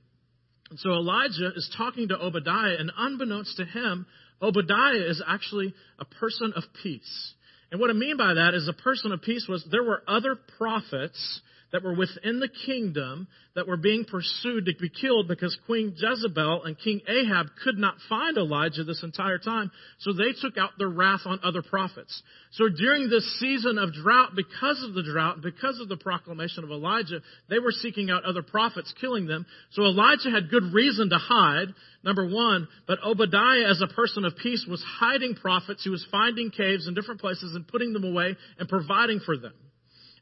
And 0.70 0.80
so 0.80 0.92
Elijah 0.92 1.52
is 1.56 1.70
talking 1.78 2.08
to 2.10 2.18
Obadiah, 2.18 2.76
and 2.80 2.92
unbeknownst 2.98 3.58
to 3.58 3.66
him, 3.66 4.06
Obadiah 4.42 5.10
is 5.10 5.22
actually 5.26 5.74
a 6.00 6.06
person 6.06 6.54
of 6.56 6.64
peace. 6.82 7.34
And 7.72 7.80
what 7.80 7.90
I 7.90 7.94
mean 7.94 8.18
by 8.18 8.36
that 8.36 8.54
is 8.54 8.68
a 8.68 8.74
person 8.74 9.12
of 9.12 9.22
peace 9.22 9.48
was 9.48 9.66
there 9.72 9.84
were 9.84 10.04
other 10.08 10.36
prophets 10.58 11.42
that 11.74 11.84
were 11.84 11.96
within 11.96 12.40
the 12.40 12.50
kingdom 12.68 13.28
that 13.56 13.68
were 13.68 13.78
being 13.78 14.06
pursued 14.06 14.66
to 14.66 14.74
be 14.80 14.90
killed 14.90 15.28
because 15.28 15.58
Queen 15.66 15.96
Jezebel 15.98 16.64
and 16.64 16.78
King 16.78 17.02
Ahab 17.08 17.48
could 17.64 17.80
not 17.80 17.96
find 18.08 18.38
Elijah 18.38 18.84
this 18.84 19.02
entire 19.04 19.40
time. 19.40 19.72
So 19.98 20.14
they 20.14 20.34
took 20.40 20.56
out 20.56 20.70
their 20.78 20.88
wrath 20.90 21.22
on 21.26 21.40
other 21.44 21.64
prophets. 21.64 22.22
So 22.52 22.70
during 22.70 23.10
this 23.10 23.40
season 23.40 23.80
of 23.80 23.92
drought, 23.92 24.36
because 24.36 24.84
of 24.88 24.94
the 24.94 25.02
drought, 25.02 25.42
because 25.42 25.80
of 25.82 25.90
the 25.90 25.98
proclamation 25.98 26.64
of 26.64 26.70
Elijah, 26.70 27.22
they 27.50 27.58
were 27.58 27.72
seeking 27.72 28.12
out 28.12 28.24
other 28.24 28.44
prophets, 28.44 28.94
killing 29.02 29.26
them. 29.26 29.48
So 29.72 29.82
Elijah 29.82 30.30
had 30.30 30.52
good 30.52 30.74
reason 30.74 31.10
to 31.10 31.18
hide, 31.18 31.74
number 32.04 32.28
one, 32.30 32.68
but 32.86 33.00
Obadiah, 33.04 33.68
as 33.68 33.82
a 33.82 33.88
person 33.88 34.26
of 34.26 34.38
peace, 34.38 34.64
was 34.70 34.84
hiding 35.00 35.34
prophets. 35.34 35.84
He 35.84 35.90
was 35.90 36.06
finding 36.12 36.52
caves 36.52 36.88
in 36.88 36.94
different 36.94 37.20
places 37.20 37.56
and 37.56 37.68
putting 37.68 37.94
them 37.94 38.04
away 38.04 38.38
and 38.60 38.70
providing 38.70 39.22
for 39.22 39.38
them. 39.38 39.54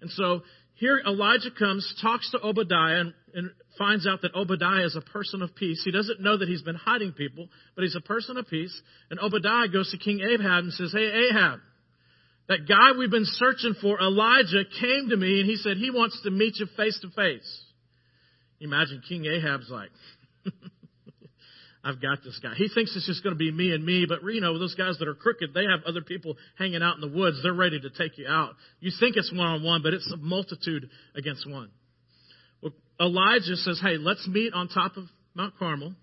And 0.01 0.09
so 0.09 0.41
here 0.81 0.99
Elijah 1.05 1.51
comes, 1.51 1.93
talks 2.01 2.31
to 2.31 2.41
Obadiah, 2.43 3.01
and, 3.01 3.13
and, 3.35 3.51
finds 3.77 4.05
out 4.07 4.21
that 4.23 4.35
Obadiah 4.35 4.83
is 4.85 4.95
a 4.95 5.01
person 5.01 5.41
of 5.41 5.55
peace. 5.55 5.81
He 5.85 5.91
doesn't 5.91 6.19
know 6.19 6.37
that 6.37 6.49
he's 6.49 6.63
been 6.63 6.75
hiding 6.75 7.13
people, 7.13 7.47
but 7.75 7.83
he's 7.83 7.95
a 7.95 8.01
person 8.01 8.35
of 8.35 8.47
peace. 8.47 8.81
And 9.09 9.19
Obadiah 9.19 9.69
goes 9.69 9.91
to 9.91 9.97
King 9.97 10.21
Ahab 10.21 10.65
and 10.65 10.73
says, 10.73 10.91
Hey, 10.91 11.29
Ahab, 11.29 11.59
that 12.49 12.67
guy 12.67 12.97
we've 12.97 13.11
been 13.11 13.25
searching 13.25 13.75
for, 13.79 13.99
Elijah, 13.99 14.63
came 14.81 15.09
to 15.09 15.17
me 15.17 15.41
and 15.41 15.49
he 15.49 15.55
said 15.55 15.77
he 15.77 15.91
wants 15.91 16.19
to 16.23 16.31
meet 16.31 16.55
you 16.57 16.65
face 16.75 16.99
to 17.01 17.09
face. 17.11 17.63
Imagine 18.59 19.01
King 19.07 19.25
Ahab's 19.25 19.69
like, 19.69 19.91
I've 21.83 22.01
got 22.01 22.23
this 22.23 22.39
guy. 22.41 22.53
He 22.55 22.67
thinks 22.67 22.95
it's 22.95 23.07
just 23.07 23.23
going 23.23 23.33
to 23.33 23.39
be 23.39 23.51
me 23.51 23.71
and 23.73 23.83
me, 23.83 24.05
but 24.07 24.19
you 24.23 24.41
know, 24.41 24.59
those 24.59 24.75
guys 24.75 24.97
that 24.99 25.07
are 25.07 25.15
crooked, 25.15 25.53
they 25.53 25.65
have 25.65 25.83
other 25.85 26.01
people 26.01 26.37
hanging 26.57 26.83
out 26.83 26.95
in 26.95 27.01
the 27.01 27.15
woods. 27.15 27.39
They're 27.41 27.53
ready 27.53 27.79
to 27.79 27.89
take 27.89 28.17
you 28.19 28.27
out. 28.27 28.53
You 28.79 28.91
think 28.99 29.17
it's 29.17 29.31
one 29.31 29.47
on 29.47 29.63
one, 29.63 29.81
but 29.81 29.93
it's 29.93 30.09
a 30.11 30.17
multitude 30.17 30.89
against 31.15 31.49
one. 31.49 31.71
Well, 32.61 32.73
Elijah 32.99 33.55
says, 33.55 33.79
Hey, 33.81 33.97
let's 33.97 34.27
meet 34.27 34.53
on 34.53 34.67
top 34.67 34.95
of 34.95 35.05
Mount 35.33 35.57
Carmel. 35.57 35.93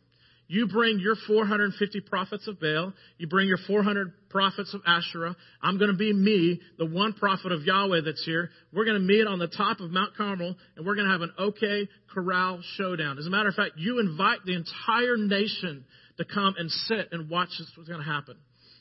You 0.51 0.67
bring 0.67 0.99
your 0.99 1.15
450 1.27 2.01
prophets 2.01 2.49
of 2.49 2.59
Baal. 2.59 2.95
You 3.19 3.29
bring 3.29 3.49
your 3.49 3.59
400 3.67 4.31
prophets 4.31 4.73
of 4.73 4.81
Asherah. 4.87 5.37
I'm 5.63 5.77
going 5.77 5.91
to 5.91 5.97
be 5.97 6.11
me, 6.13 6.61
the 6.79 6.87
one 6.87 7.13
prophet 7.13 7.53
of 7.53 7.65
Yahweh 7.65 8.01
that's 8.03 8.25
here. 8.25 8.49
We're 8.73 8.87
going 8.87 8.99
to 8.99 9.07
meet 9.07 9.27
on 9.27 9.39
the 9.39 9.47
top 9.47 9.81
of 9.81 9.91
Mount 9.91 10.17
Carmel, 10.17 10.57
and 10.77 10.87
we're 10.87 10.95
going 10.95 11.07
to 11.07 11.13
have 11.13 11.21
an 11.21 11.33
OK 11.39 11.89
Corral 12.13 12.63
showdown. 12.77 13.19
As 13.19 13.27
a 13.27 13.31
matter 13.31 13.51
of 13.51 13.55
fact, 13.57 13.73
you 13.77 14.01
invite 14.01 14.39
the 14.47 14.57
entire 14.57 15.19
nation 15.19 15.85
to 16.17 16.25
come 16.25 16.55
and 16.57 16.71
sit 16.71 17.09
and 17.13 17.29
watch 17.29 17.51
this, 17.59 17.71
what's 17.77 17.89
going 17.91 18.03
to 18.03 18.11
happen. 18.11 18.37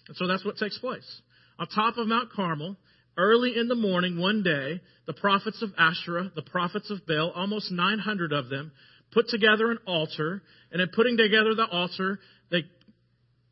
And 0.08 0.16
so 0.16 0.26
that's 0.26 0.46
what 0.46 0.56
takes 0.56 0.80
place. 0.80 1.22
On 1.60 1.68
top 1.68 1.98
of 1.98 2.08
Mount 2.08 2.32
Carmel, 2.32 2.78
early 3.18 3.58
in 3.58 3.68
the 3.68 3.76
morning, 3.76 4.18
one 4.18 4.42
day, 4.42 4.80
the 5.06 5.14
prophets 5.14 5.62
of 5.62 5.72
Asherah, 5.78 6.32
the 6.34 6.44
prophets 6.44 6.90
of 6.92 7.06
Baal, 7.06 7.32
almost 7.36 7.72
900 7.72 8.32
of 8.32 8.48
them, 8.48 8.72
put 9.12 9.28
together 9.30 9.72
an 9.72 9.80
altar, 9.86 10.42
and 10.72 10.82
in 10.82 10.90
putting 10.90 11.18
together 11.18 11.56
the 11.56 11.68
altar, 11.68 12.20
they 12.52 12.64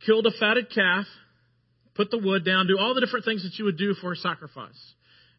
killed 0.06 0.26
a 0.26 0.32
fatted 0.40 0.70
calf, 0.74 1.06
put 1.96 2.12
the 2.12 2.18
wood 2.18 2.46
down, 2.46 2.68
do 2.68 2.78
all 2.80 2.94
the 2.94 3.02
different 3.02 3.26
things 3.26 3.44
that 3.44 3.58
you 3.58 3.66
would 3.66 3.78
do 3.78 3.94
for 3.96 4.12
a 4.12 4.16
sacrifice. 4.16 4.94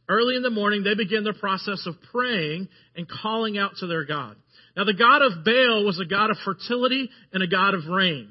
Early 0.08 0.36
in 0.36 0.42
the 0.42 0.50
morning, 0.50 0.84
they 0.84 0.94
begin 0.94 1.24
the 1.24 1.32
process 1.32 1.84
of 1.86 1.94
praying 2.12 2.68
and 2.94 3.08
calling 3.08 3.58
out 3.58 3.72
to 3.80 3.86
their 3.86 4.04
God. 4.04 4.36
Now, 4.76 4.84
the 4.84 4.94
God 4.94 5.22
of 5.22 5.44
Baal 5.44 5.84
was 5.84 5.98
a 6.00 6.08
God 6.08 6.30
of 6.30 6.36
fertility 6.44 7.10
and 7.32 7.42
a 7.42 7.48
God 7.48 7.74
of 7.74 7.86
rain. 7.86 8.30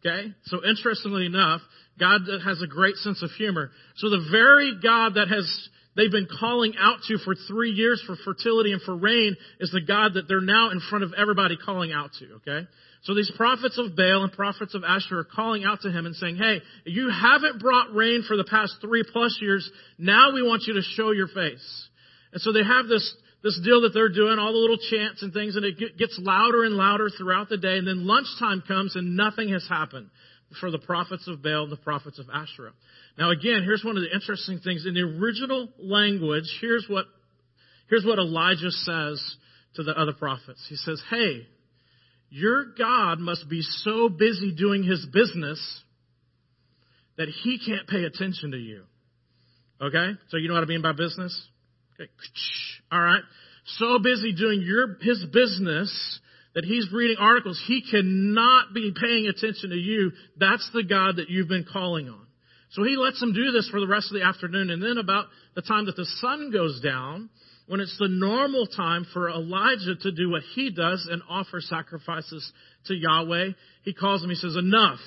Okay? 0.00 0.32
So, 0.44 0.64
interestingly 0.66 1.26
enough, 1.26 1.60
God 1.98 2.22
has 2.44 2.62
a 2.62 2.66
great 2.66 2.96
sense 2.96 3.22
of 3.22 3.30
humor. 3.32 3.70
So, 3.96 4.08
the 4.08 4.28
very 4.30 4.78
God 4.82 5.14
that 5.14 5.28
has 5.28 5.68
they've 5.96 6.10
been 6.10 6.28
calling 6.38 6.74
out 6.78 6.98
to 7.08 7.18
for 7.18 7.34
three 7.34 7.70
years 7.70 8.02
for 8.06 8.16
fertility 8.24 8.72
and 8.72 8.82
for 8.82 8.96
rain 8.96 9.36
is 9.58 9.70
the 9.70 9.80
God 9.80 10.14
that 10.14 10.28
they're 10.28 10.40
now 10.40 10.70
in 10.70 10.80
front 10.80 11.04
of 11.04 11.12
everybody 11.16 11.56
calling 11.56 11.92
out 11.92 12.10
to, 12.18 12.34
okay? 12.36 12.66
So 13.02 13.14
these 13.14 13.32
prophets 13.34 13.78
of 13.78 13.96
Baal 13.96 14.24
and 14.24 14.32
prophets 14.32 14.74
of 14.74 14.84
Asher 14.84 15.20
are 15.20 15.24
calling 15.24 15.64
out 15.64 15.80
to 15.82 15.90
him 15.90 16.04
and 16.04 16.14
saying, 16.14 16.36
hey, 16.36 16.60
you 16.84 17.10
haven't 17.10 17.60
brought 17.60 17.94
rain 17.94 18.24
for 18.26 18.36
the 18.36 18.44
past 18.44 18.76
three 18.80 19.04
plus 19.10 19.38
years. 19.40 19.68
Now 19.98 20.32
we 20.34 20.42
want 20.42 20.64
you 20.66 20.74
to 20.74 20.82
show 20.82 21.10
your 21.10 21.28
face. 21.28 21.88
And 22.32 22.42
so 22.42 22.52
they 22.52 22.62
have 22.62 22.88
this, 22.88 23.14
this 23.42 23.58
deal 23.64 23.80
that 23.82 23.94
they're 23.94 24.12
doing, 24.12 24.38
all 24.38 24.52
the 24.52 24.58
little 24.58 24.78
chants 24.90 25.22
and 25.22 25.32
things, 25.32 25.56
and 25.56 25.64
it 25.64 25.78
gets 25.98 26.18
louder 26.22 26.64
and 26.64 26.74
louder 26.74 27.08
throughout 27.08 27.48
the 27.48 27.56
day. 27.56 27.78
And 27.78 27.86
then 27.86 28.06
lunchtime 28.06 28.62
comes 28.68 28.96
and 28.96 29.16
nothing 29.16 29.48
has 29.48 29.66
happened 29.66 30.10
for 30.60 30.70
the 30.70 30.78
prophets 30.78 31.26
of 31.26 31.42
Baal 31.42 31.64
and 31.64 31.72
the 31.72 31.76
prophets 31.76 32.18
of 32.18 32.26
Asherah. 32.28 32.72
Now 33.18 33.30
again, 33.30 33.62
here's 33.64 33.84
one 33.84 33.96
of 33.96 34.02
the 34.02 34.14
interesting 34.14 34.60
things. 34.60 34.86
In 34.86 34.94
the 34.94 35.02
original 35.02 35.68
language, 35.78 36.44
here's 36.60 36.86
what, 36.88 37.06
here's 37.88 38.04
what 38.04 38.18
Elijah 38.18 38.70
says 38.70 39.36
to 39.74 39.82
the 39.82 39.92
other 39.92 40.12
prophets. 40.12 40.64
He 40.68 40.76
says, 40.76 41.02
hey, 41.10 41.46
your 42.30 42.66
God 42.78 43.18
must 43.18 43.48
be 43.48 43.62
so 43.62 44.08
busy 44.08 44.54
doing 44.54 44.82
his 44.84 45.06
business 45.12 45.82
that 47.16 47.28
he 47.28 47.58
can't 47.58 47.86
pay 47.86 48.04
attention 48.04 48.52
to 48.52 48.56
you. 48.56 48.84
Okay? 49.80 50.12
So 50.28 50.36
you 50.36 50.48
know 50.48 50.54
what 50.54 50.62
I 50.62 50.66
mean 50.66 50.82
by 50.82 50.92
business? 50.92 51.48
Okay. 51.94 52.10
All 52.90 53.00
right. 53.00 53.22
So 53.78 53.98
busy 53.98 54.32
doing 54.32 54.62
your, 54.62 54.96
his 55.00 55.24
business 55.32 56.20
that 56.54 56.64
he's 56.64 56.88
reading 56.92 57.16
articles, 57.20 57.62
he 57.66 57.82
cannot 57.88 58.74
be 58.74 58.92
paying 58.98 59.26
attention 59.26 59.70
to 59.70 59.76
you. 59.76 60.12
That's 60.36 60.68
the 60.72 60.82
God 60.82 61.16
that 61.16 61.28
you've 61.28 61.48
been 61.48 61.66
calling 61.70 62.08
on. 62.08 62.26
So 62.70 62.84
he 62.84 62.96
lets 62.96 63.18
them 63.20 63.32
do 63.32 63.50
this 63.50 63.68
for 63.68 63.80
the 63.80 63.86
rest 63.86 64.12
of 64.12 64.20
the 64.20 64.26
afternoon. 64.26 64.70
And 64.70 64.82
then 64.82 64.98
about 64.98 65.26
the 65.54 65.62
time 65.62 65.86
that 65.86 65.96
the 65.96 66.06
sun 66.20 66.50
goes 66.52 66.80
down, 66.80 67.28
when 67.66 67.80
it's 67.80 67.96
the 67.98 68.08
normal 68.08 68.66
time 68.66 69.06
for 69.12 69.28
Elijah 69.28 69.96
to 70.00 70.12
do 70.12 70.30
what 70.30 70.42
he 70.54 70.70
does 70.70 71.08
and 71.10 71.22
offer 71.28 71.60
sacrifices 71.60 72.52
to 72.86 72.94
Yahweh, 72.94 73.50
he 73.82 73.92
calls 73.92 74.22
him, 74.22 74.30
he 74.30 74.36
says, 74.36 74.56
enough. 74.56 74.98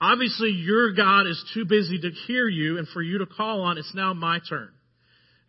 Obviously 0.00 0.50
your 0.50 0.92
God 0.92 1.26
is 1.26 1.42
too 1.52 1.66
busy 1.66 1.98
to 2.00 2.10
hear 2.26 2.48
you 2.48 2.78
and 2.78 2.88
for 2.88 3.02
you 3.02 3.18
to 3.18 3.26
call 3.26 3.62
on. 3.62 3.76
It's 3.76 3.94
now 3.94 4.14
my 4.14 4.40
turn. 4.48 4.70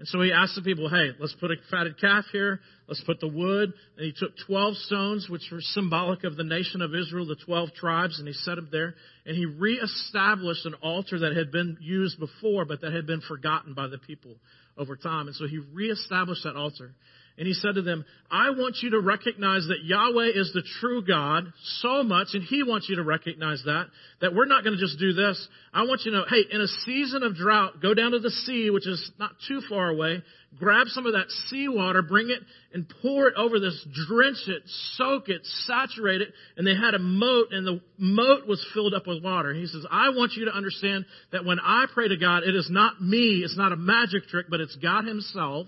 And 0.02 0.08
so 0.08 0.20
he 0.20 0.32
asked 0.32 0.56
the 0.56 0.64
people, 0.64 0.90
hey, 0.90 1.12
let's 1.20 1.36
put 1.40 1.52
a 1.52 1.56
fatted 1.70 2.02
calf 2.02 2.26
here. 2.32 2.60
Let's 2.88 3.04
put 3.04 3.20
the 3.20 3.28
wood. 3.28 3.72
And 3.98 4.04
he 4.04 4.12
took 4.18 4.32
12 4.48 4.76
stones, 4.78 5.28
which 5.30 5.44
were 5.52 5.62
symbolic 5.62 6.24
of 6.24 6.36
the 6.36 6.44
nation 6.44 6.82
of 6.82 6.96
Israel, 6.96 7.28
the 7.28 7.36
12 7.46 7.74
tribes, 7.76 8.18
and 8.18 8.28
he 8.28 8.34
set 8.34 8.56
them 8.56 8.70
there. 8.72 8.96
And 9.28 9.38
he 9.38 9.46
reestablished 9.46 10.66
an 10.66 10.74
altar 10.82 11.20
that 11.20 11.38
had 11.38 11.52
been 11.52 11.78
used 11.82 12.18
before, 12.18 12.66
but 12.66 12.82
that 12.82 12.94
had 12.94 13.06
been 13.06 13.22
forgotten 13.22 13.76
by 13.76 13.90
the 13.90 14.00
people 14.00 14.38
over 14.76 14.96
time. 14.96 15.28
And 15.28 15.36
so 15.36 15.46
he 15.46 15.60
reestablished 15.72 16.46
that 16.46 16.56
altar. 16.56 16.96
And 17.38 17.48
he 17.48 17.54
said 17.54 17.76
to 17.76 17.82
them, 17.82 18.06
I 18.30 18.52
want 18.52 18.78
you 18.82 18.92
to 18.92 19.00
recognize 19.00 19.66
that 19.68 19.84
Yahweh 19.84 20.32
is 20.36 20.52
the 20.54 20.64
true 20.80 21.04
God 21.04 21.46
so 21.80 22.04
much, 22.04 22.30
and 22.34 22.44
he 22.44 22.62
wants 22.62 22.88
you 22.90 22.98
to 22.98 23.04
recognize 23.04 23.64
that, 23.66 23.88
that 24.20 24.36
we're 24.36 24.46
not 24.46 24.64
going 24.64 24.76
to 24.78 24.80
just 24.80 25.00
do 25.00 25.14
this. 25.14 25.48
I 25.74 25.84
want 25.84 26.02
you 26.06 26.12
to 26.12 26.18
know, 26.18 26.26
hey, 26.30 26.44
in 26.52 26.62
a 26.62 26.68
season 26.86 27.24
of 27.24 27.36
drought, 27.36 27.82
go 27.82 27.94
down 27.94 28.12
to 28.12 28.20
the 28.20 28.30
sea, 28.30 28.70
which 28.70 28.86
is 28.86 29.12
not 29.18 29.32
too 29.48 29.62
far 29.70 29.90
away, 29.90 30.22
grab 30.60 30.88
some 30.88 31.06
of 31.06 31.14
that 31.14 31.30
seawater, 31.48 32.02
bring 32.02 32.30
it 32.30 32.40
and 32.74 32.86
pour 33.02 33.28
it 33.28 33.34
over 33.38 33.60
this, 33.60 33.86
drench 34.08 34.38
it, 34.48 34.64
soak 34.96 35.30
it, 35.30 35.42
saturate 35.66 36.22
it, 36.22 36.30
and 36.58 36.68
they 36.68 36.76
had 36.76 36.94
a 36.94 37.00
moat, 37.00 37.48
and 37.52 37.66
the 37.66 37.82
moat 37.98 38.46
was 38.48 38.66
filled 38.74 38.94
up 38.94 39.08
with 39.08 39.24
water. 39.24 39.52
And 39.52 39.60
He 39.60 39.68
says, 39.68 39.86
I 39.90 40.10
want 40.10 40.34
you 40.34 40.46
to 40.46 40.52
understand 40.52 41.06
that 41.32 41.46
when 41.46 41.60
I 41.60 41.86
pray 41.94 42.10
to 42.10 42.18
God, 42.18 42.44
it 42.44 42.56
is 42.56 42.70
not 42.70 43.02
me, 43.02 43.42
it's 43.44 43.58
not 43.58 43.72
a 43.72 43.78
magic 43.78 44.28
trick, 44.28 44.48
but 44.50 44.60
it's 44.60 44.76
God 44.76 45.06
Himself 45.06 45.68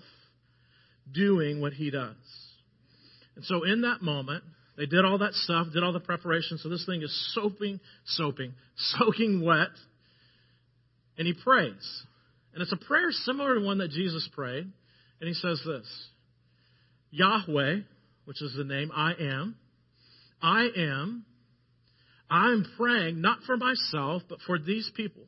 doing 1.12 1.60
what 1.60 1.72
he 1.72 1.90
does. 1.90 2.16
And 3.36 3.44
so 3.44 3.64
in 3.64 3.82
that 3.82 4.02
moment, 4.02 4.44
they 4.76 4.86
did 4.86 5.04
all 5.04 5.18
that 5.18 5.34
stuff, 5.34 5.68
did 5.72 5.82
all 5.82 5.92
the 5.92 6.00
preparation. 6.00 6.58
So 6.58 6.68
this 6.68 6.84
thing 6.86 7.02
is 7.02 7.34
soaping, 7.34 7.80
soaping, 8.06 8.54
soaking 8.76 9.44
wet. 9.44 9.68
And 11.16 11.26
he 11.26 11.34
prays. 11.34 12.02
And 12.52 12.62
it's 12.62 12.72
a 12.72 12.76
prayer 12.76 13.10
similar 13.10 13.58
to 13.58 13.64
one 13.64 13.78
that 13.78 13.90
Jesus 13.90 14.28
prayed. 14.32 14.70
And 15.20 15.28
he 15.28 15.34
says 15.34 15.60
this 15.64 15.86
Yahweh, 17.10 17.80
which 18.24 18.42
is 18.42 18.54
the 18.56 18.64
name 18.64 18.90
I 18.94 19.12
am, 19.18 19.56
I 20.42 20.68
am, 20.76 21.24
I'm 22.28 22.66
praying 22.76 23.20
not 23.20 23.38
for 23.46 23.56
myself, 23.56 24.22
but 24.28 24.38
for 24.46 24.58
these 24.58 24.90
people, 24.96 25.22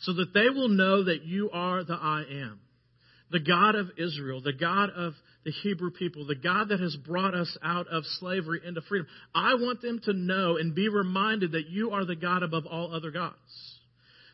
so 0.00 0.14
that 0.14 0.34
they 0.34 0.48
will 0.48 0.68
know 0.68 1.04
that 1.04 1.22
you 1.24 1.50
are 1.52 1.84
the 1.84 1.94
I 1.94 2.24
am 2.28 2.60
the 3.30 3.40
God 3.40 3.74
of 3.74 3.88
Israel, 3.98 4.40
the 4.42 4.52
God 4.52 4.90
of 4.90 5.14
the 5.44 5.52
Hebrew 5.62 5.90
people, 5.90 6.26
the 6.26 6.34
God 6.34 6.68
that 6.68 6.80
has 6.80 6.96
brought 6.96 7.34
us 7.34 7.56
out 7.62 7.86
of 7.88 8.04
slavery 8.18 8.60
into 8.66 8.80
freedom. 8.82 9.06
I 9.34 9.54
want 9.54 9.82
them 9.82 10.00
to 10.04 10.12
know 10.12 10.56
and 10.56 10.74
be 10.74 10.88
reminded 10.88 11.52
that 11.52 11.68
you 11.68 11.90
are 11.90 12.04
the 12.04 12.16
God 12.16 12.42
above 12.42 12.66
all 12.66 12.94
other 12.94 13.10
gods. 13.10 13.34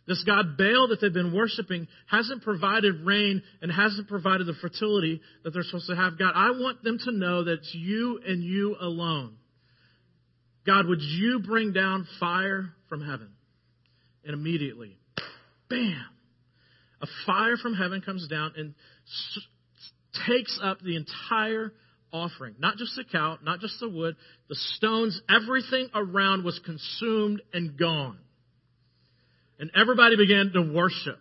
This 0.06 0.24
God 0.24 0.56
Baal 0.56 0.88
that 0.88 0.98
they've 1.00 1.12
been 1.12 1.34
worshiping 1.34 1.86
hasn't 2.06 2.42
provided 2.42 3.04
rain 3.04 3.42
and 3.62 3.70
hasn't 3.70 4.08
provided 4.08 4.46
the 4.46 4.54
fertility 4.60 5.20
that 5.44 5.50
they're 5.50 5.62
supposed 5.62 5.88
to 5.88 5.96
have. 5.96 6.18
God, 6.18 6.32
I 6.34 6.50
want 6.50 6.82
them 6.82 6.98
to 7.04 7.12
know 7.12 7.44
that 7.44 7.58
it's 7.58 7.74
you 7.74 8.20
and 8.26 8.42
you 8.42 8.76
alone. 8.80 9.36
God, 10.66 10.86
would 10.86 11.00
you 11.00 11.42
bring 11.46 11.72
down 11.72 12.06
fire 12.18 12.70
from 12.88 13.02
heaven? 13.02 13.30
And 14.24 14.34
immediately, 14.34 14.98
bam, 15.68 16.04
a 17.00 17.06
fire 17.26 17.56
from 17.56 17.74
heaven 17.74 18.00
comes 18.02 18.28
down 18.28 18.52
and 18.56 18.74
takes 20.26 20.58
up 20.62 20.80
the 20.80 20.96
entire 20.96 21.72
offering. 22.12 22.54
Not 22.58 22.76
just 22.76 22.96
the 22.96 23.04
cow, 23.04 23.38
not 23.42 23.60
just 23.60 23.78
the 23.80 23.88
wood, 23.88 24.16
the 24.48 24.56
stones, 24.76 25.20
everything 25.28 25.88
around 25.94 26.44
was 26.44 26.60
consumed 26.64 27.42
and 27.52 27.78
gone. 27.78 28.18
And 29.58 29.70
everybody 29.74 30.16
began 30.16 30.50
to 30.54 30.72
worship. 30.74 31.18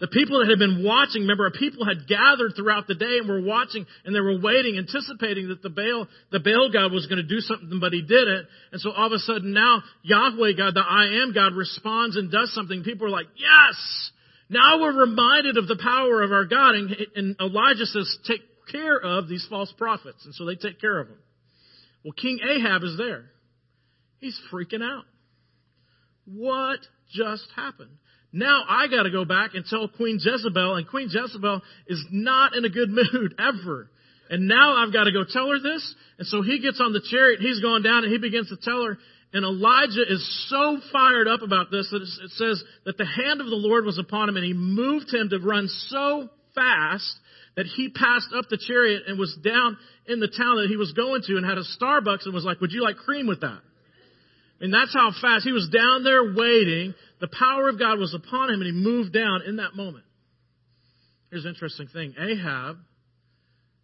The 0.00 0.08
people 0.08 0.40
that 0.40 0.48
had 0.48 0.58
been 0.58 0.82
watching, 0.82 1.22
remember, 1.22 1.50
people 1.50 1.84
had 1.84 2.08
gathered 2.08 2.56
throughout 2.56 2.86
the 2.88 2.94
day 2.94 3.18
and 3.20 3.28
were 3.28 3.42
watching 3.42 3.84
and 4.04 4.16
they 4.16 4.20
were 4.20 4.40
waiting, 4.40 4.78
anticipating 4.78 5.48
that 5.48 5.62
the 5.62 5.68
Baal, 5.68 6.08
the 6.32 6.40
Baal 6.40 6.72
God 6.72 6.90
was 6.90 7.06
going 7.06 7.20
to 7.20 7.28
do 7.28 7.40
something, 7.40 7.78
but 7.80 7.92
he 7.92 8.00
didn't. 8.00 8.48
And 8.72 8.80
so 8.80 8.92
all 8.92 9.06
of 9.06 9.12
a 9.12 9.18
sudden 9.18 9.52
now 9.52 9.82
Yahweh 10.02 10.52
God, 10.56 10.72
the 10.74 10.80
I 10.80 11.22
am 11.22 11.34
God, 11.34 11.52
responds 11.52 12.16
and 12.16 12.32
does 12.32 12.52
something. 12.54 12.82
People 12.82 13.08
are 13.08 13.10
like, 13.10 13.28
yes! 13.36 14.10
Now 14.50 14.80
we're 14.80 15.06
reminded 15.06 15.56
of 15.56 15.68
the 15.68 15.80
power 15.80 16.22
of 16.22 16.32
our 16.32 16.44
God, 16.44 16.74
and, 16.74 16.96
and 17.14 17.36
Elijah 17.40 17.86
says, 17.86 18.18
take 18.26 18.40
care 18.70 18.98
of 18.98 19.28
these 19.28 19.46
false 19.48 19.72
prophets. 19.78 20.24
And 20.24 20.34
so 20.34 20.44
they 20.44 20.56
take 20.56 20.80
care 20.80 20.98
of 20.98 21.06
them. 21.06 21.18
Well, 22.04 22.12
King 22.12 22.40
Ahab 22.42 22.82
is 22.82 22.96
there. 22.98 23.26
He's 24.18 24.38
freaking 24.52 24.82
out. 24.82 25.04
What 26.24 26.80
just 27.14 27.46
happened? 27.54 27.90
Now 28.32 28.62
I 28.68 28.88
got 28.88 29.04
to 29.04 29.10
go 29.10 29.24
back 29.24 29.54
and 29.54 29.64
tell 29.64 29.88
Queen 29.88 30.18
Jezebel, 30.20 30.74
and 30.74 30.86
Queen 30.88 31.08
Jezebel 31.10 31.62
is 31.86 32.04
not 32.10 32.56
in 32.56 32.64
a 32.64 32.68
good 32.68 32.90
mood 33.12 33.34
ever. 33.38 33.88
And 34.30 34.48
now 34.48 34.76
I've 34.76 34.92
got 34.92 35.04
to 35.04 35.12
go 35.12 35.24
tell 35.28 35.48
her 35.48 35.58
this. 35.58 35.94
And 36.18 36.26
so 36.26 36.42
he 36.42 36.60
gets 36.60 36.80
on 36.80 36.92
the 36.92 37.02
chariot, 37.08 37.40
he's 37.40 37.60
going 37.60 37.82
down, 37.82 38.04
and 38.04 38.12
he 38.12 38.18
begins 38.18 38.48
to 38.48 38.56
tell 38.56 38.84
her, 38.84 38.98
and 39.32 39.44
Elijah 39.44 40.02
is 40.08 40.48
so 40.48 40.80
fired 40.92 41.28
up 41.28 41.42
about 41.42 41.70
this 41.70 41.88
that 41.90 42.02
it 42.02 42.30
says 42.32 42.62
that 42.84 42.98
the 42.98 43.06
hand 43.06 43.40
of 43.40 43.46
the 43.46 43.56
Lord 43.56 43.84
was 43.84 43.98
upon 43.98 44.28
him 44.28 44.36
and 44.36 44.44
he 44.44 44.52
moved 44.52 45.12
him 45.12 45.28
to 45.30 45.38
run 45.38 45.68
so 45.68 46.28
fast 46.54 47.14
that 47.56 47.66
he 47.66 47.90
passed 47.90 48.30
up 48.34 48.46
the 48.48 48.58
chariot 48.58 49.02
and 49.06 49.18
was 49.18 49.36
down 49.42 49.76
in 50.06 50.18
the 50.18 50.28
town 50.28 50.56
that 50.56 50.66
he 50.68 50.76
was 50.76 50.92
going 50.92 51.22
to 51.26 51.36
and 51.36 51.46
had 51.46 51.58
a 51.58 51.64
Starbucks 51.80 52.24
and 52.24 52.34
was 52.34 52.44
like, 52.44 52.60
would 52.60 52.72
you 52.72 52.82
like 52.82 52.96
cream 52.96 53.28
with 53.28 53.42
that? 53.42 53.60
And 54.60 54.74
that's 54.74 54.92
how 54.92 55.12
fast 55.22 55.44
he 55.44 55.52
was 55.52 55.68
down 55.68 56.02
there 56.02 56.34
waiting. 56.34 56.94
The 57.20 57.28
power 57.28 57.68
of 57.68 57.78
God 57.78 57.98
was 57.98 58.14
upon 58.14 58.50
him 58.50 58.60
and 58.60 58.66
he 58.66 58.72
moved 58.72 59.12
down 59.12 59.42
in 59.46 59.56
that 59.56 59.74
moment. 59.74 60.04
Here's 61.30 61.44
an 61.44 61.50
interesting 61.50 61.86
thing. 61.86 62.14
Ahab 62.18 62.78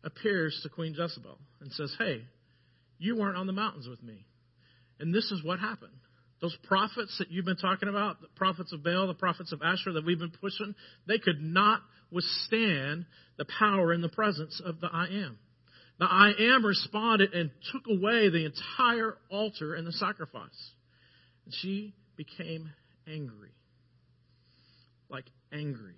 appears 0.03 0.59
to 0.65 0.69
Queen 0.69 0.95
Jezebel 0.99 1.39
and 1.61 1.73
says, 1.73 1.95
Hey, 1.99 2.23
you 2.99 3.17
weren't 3.17 3.37
on 3.37 3.47
the 3.47 3.53
mountains 3.53 3.87
with 3.89 4.03
me. 4.03 4.25
And 4.99 5.15
this 5.15 5.31
is 5.31 5.43
what 5.45 5.59
happened. 5.59 5.93
Those 6.41 6.57
prophets 6.65 7.17
that 7.19 7.31
you've 7.31 7.45
been 7.45 7.57
talking 7.57 7.89
about, 7.89 8.21
the 8.21 8.29
prophets 8.37 8.73
of 8.73 8.85
Baal, 8.85 9.07
the 9.07 9.15
prophets 9.15 9.53
of 9.53 9.63
Asher 9.63 9.93
that 9.93 10.05
we've 10.05 10.19
been 10.19 10.33
pushing, 10.41 10.75
they 11.07 11.19
could 11.19 11.41
not 11.41 11.81
withstand 12.11 13.07
the 13.39 13.47
power 13.59 13.93
and 13.93 14.05
the 14.05 14.09
presence 14.09 14.61
of 14.65 14.81
the 14.81 14.89
I 14.93 15.07
am. 15.07 15.39
The 15.99 16.05
I 16.05 16.33
am 16.39 16.65
responded 16.65 17.33
and 17.33 17.51
took 17.73 17.87
away 17.89 18.29
the 18.29 18.45
entire 18.45 19.17
altar 19.31 19.75
and 19.75 19.87
the 19.87 19.93
sacrifice. 19.93 20.71
And 21.47 21.55
she 21.55 21.95
became 22.17 22.71
angry. 23.09 23.53
Like 25.09 25.25
angry. 25.53 25.95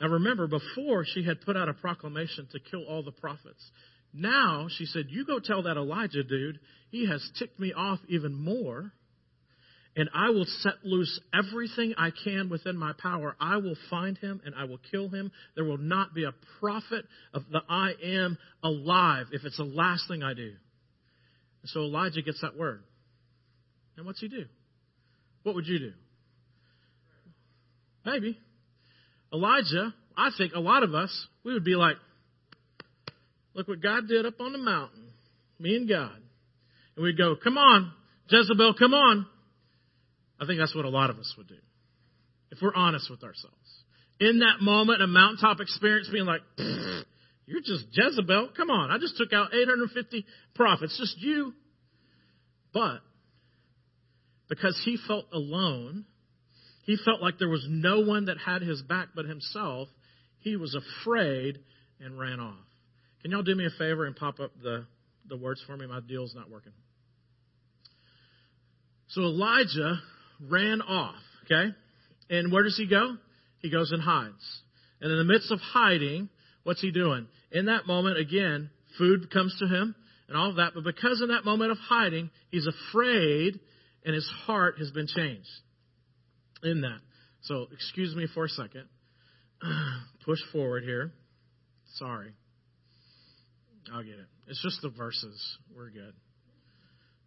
Now 0.00 0.08
remember, 0.08 0.46
before 0.46 1.04
she 1.04 1.24
had 1.24 1.40
put 1.40 1.56
out 1.56 1.68
a 1.68 1.74
proclamation 1.74 2.46
to 2.52 2.60
kill 2.60 2.84
all 2.84 3.02
the 3.02 3.12
prophets. 3.12 3.70
Now 4.14 4.68
she 4.70 4.86
said, 4.86 5.06
You 5.08 5.26
go 5.26 5.40
tell 5.40 5.64
that 5.64 5.76
Elijah 5.76 6.22
dude, 6.22 6.60
he 6.90 7.08
has 7.08 7.28
ticked 7.38 7.58
me 7.58 7.72
off 7.72 7.98
even 8.08 8.32
more. 8.32 8.92
and 9.96 10.08
I 10.14 10.30
will 10.30 10.46
set 10.60 10.84
loose 10.84 11.20
everything 11.32 11.94
I 11.96 12.10
can 12.24 12.48
within 12.48 12.76
my 12.76 12.92
power. 13.00 13.36
I 13.40 13.58
will 13.58 13.76
find 13.90 14.18
him 14.18 14.40
and 14.44 14.54
I 14.54 14.64
will 14.64 14.80
kill 14.90 15.08
him. 15.08 15.30
There 15.54 15.64
will 15.64 15.78
not 15.78 16.14
be 16.14 16.24
a 16.24 16.32
prophet 16.60 17.04
of 17.32 17.42
the 17.50 17.60
I 17.68 17.92
am 18.02 18.38
alive 18.62 19.26
if 19.32 19.44
it's 19.44 19.56
the 19.56 19.64
last 19.64 20.08
thing 20.08 20.22
I 20.22 20.34
do. 20.34 20.52
And 21.62 21.70
so 21.70 21.80
Elijah 21.80 22.22
gets 22.22 22.40
that 22.40 22.56
word. 22.56 22.82
And 23.96 24.04
what's 24.04 24.20
he 24.20 24.28
do? 24.28 24.46
What 25.44 25.54
would 25.54 25.66
you 25.66 25.78
do? 25.78 25.92
Maybe. 28.04 28.38
Elijah, 29.32 29.94
I 30.16 30.30
think 30.36 30.54
a 30.54 30.60
lot 30.60 30.82
of 30.82 30.94
us, 30.94 31.26
we 31.44 31.52
would 31.52 31.64
be 31.64 31.76
like, 31.76 31.96
look 33.54 33.68
what 33.68 33.82
God 33.82 34.08
did 34.08 34.26
up 34.26 34.40
on 34.40 34.52
the 34.52 34.58
mountain. 34.58 35.04
Me 35.58 35.76
and 35.76 35.88
God. 35.88 36.16
And 36.96 37.04
we'd 37.04 37.18
go, 37.18 37.36
come 37.42 37.58
on, 37.58 37.92
Jezebel, 38.28 38.74
come 38.78 38.94
on. 38.94 39.26
I 40.40 40.46
think 40.46 40.58
that's 40.58 40.74
what 40.74 40.84
a 40.84 40.90
lot 40.90 41.10
of 41.10 41.18
us 41.18 41.32
would 41.36 41.48
do. 41.48 41.56
If 42.50 42.58
we're 42.62 42.74
honest 42.74 43.10
with 43.10 43.22
ourselves. 43.22 43.56
In 44.20 44.40
that 44.40 44.60
moment, 44.60 45.02
a 45.02 45.06
mountaintop 45.06 45.60
experience 45.60 46.08
being 46.12 46.26
like, 46.26 46.40
you're 47.46 47.60
just 47.64 47.86
Jezebel. 47.92 48.50
Come 48.56 48.70
on. 48.70 48.90
I 48.90 48.98
just 48.98 49.16
took 49.16 49.32
out 49.32 49.52
850 49.52 50.24
prophets. 50.54 50.96
Just 50.98 51.18
you. 51.18 51.52
But 52.72 53.00
because 54.48 54.80
he 54.84 54.98
felt 55.08 55.26
alone, 55.32 56.04
he 56.84 56.96
felt 57.04 57.20
like 57.20 57.38
there 57.38 57.48
was 57.48 57.66
no 57.68 58.00
one 58.00 58.26
that 58.26 58.38
had 58.38 58.62
his 58.62 58.82
back 58.82 59.08
but 59.14 59.24
himself, 59.24 59.88
he 60.40 60.56
was 60.56 60.76
afraid 60.76 61.58
and 62.00 62.18
ran 62.18 62.40
off. 62.40 62.54
Can 63.24 63.30
y'all 63.30 63.42
do 63.42 63.54
me 63.54 63.64
a 63.64 63.70
favor 63.78 64.04
and 64.04 64.14
pop 64.14 64.38
up 64.38 64.50
the, 64.62 64.84
the 65.26 65.36
words 65.38 65.62
for 65.66 65.74
me? 65.74 65.86
My 65.86 66.00
deal's 66.06 66.34
not 66.34 66.50
working. 66.50 66.72
So 69.08 69.22
Elijah 69.22 69.98
ran 70.50 70.82
off, 70.82 71.14
okay? 71.44 71.70
And 72.28 72.52
where 72.52 72.64
does 72.64 72.76
he 72.76 72.86
go? 72.86 73.16
He 73.60 73.70
goes 73.70 73.92
and 73.92 74.02
hides. 74.02 74.60
And 75.00 75.10
in 75.10 75.16
the 75.16 75.24
midst 75.24 75.50
of 75.50 75.58
hiding, 75.58 76.28
what's 76.64 76.82
he 76.82 76.90
doing? 76.90 77.26
In 77.50 77.64
that 77.66 77.86
moment, 77.86 78.18
again, 78.18 78.68
food 78.98 79.30
comes 79.32 79.56
to 79.58 79.68
him 79.68 79.94
and 80.28 80.36
all 80.36 80.50
of 80.50 80.56
that. 80.56 80.72
But 80.74 80.84
because 80.84 81.22
in 81.22 81.28
that 81.28 81.46
moment 81.46 81.70
of 81.70 81.78
hiding, 81.78 82.28
he's 82.50 82.66
afraid 82.66 83.58
and 84.04 84.14
his 84.14 84.30
heart 84.44 84.74
has 84.78 84.90
been 84.90 85.06
changed 85.06 85.48
in 86.62 86.82
that. 86.82 86.98
So, 87.44 87.68
excuse 87.72 88.14
me 88.14 88.26
for 88.34 88.44
a 88.44 88.48
second. 88.50 88.84
Push 90.26 90.40
forward 90.52 90.82
here. 90.82 91.10
Sorry. 91.94 92.34
I'll 93.92 94.02
get 94.02 94.14
it. 94.14 94.26
It's 94.48 94.62
just 94.62 94.80
the 94.82 94.90
verses. 94.90 95.58
We're 95.74 95.90
good. 95.90 96.14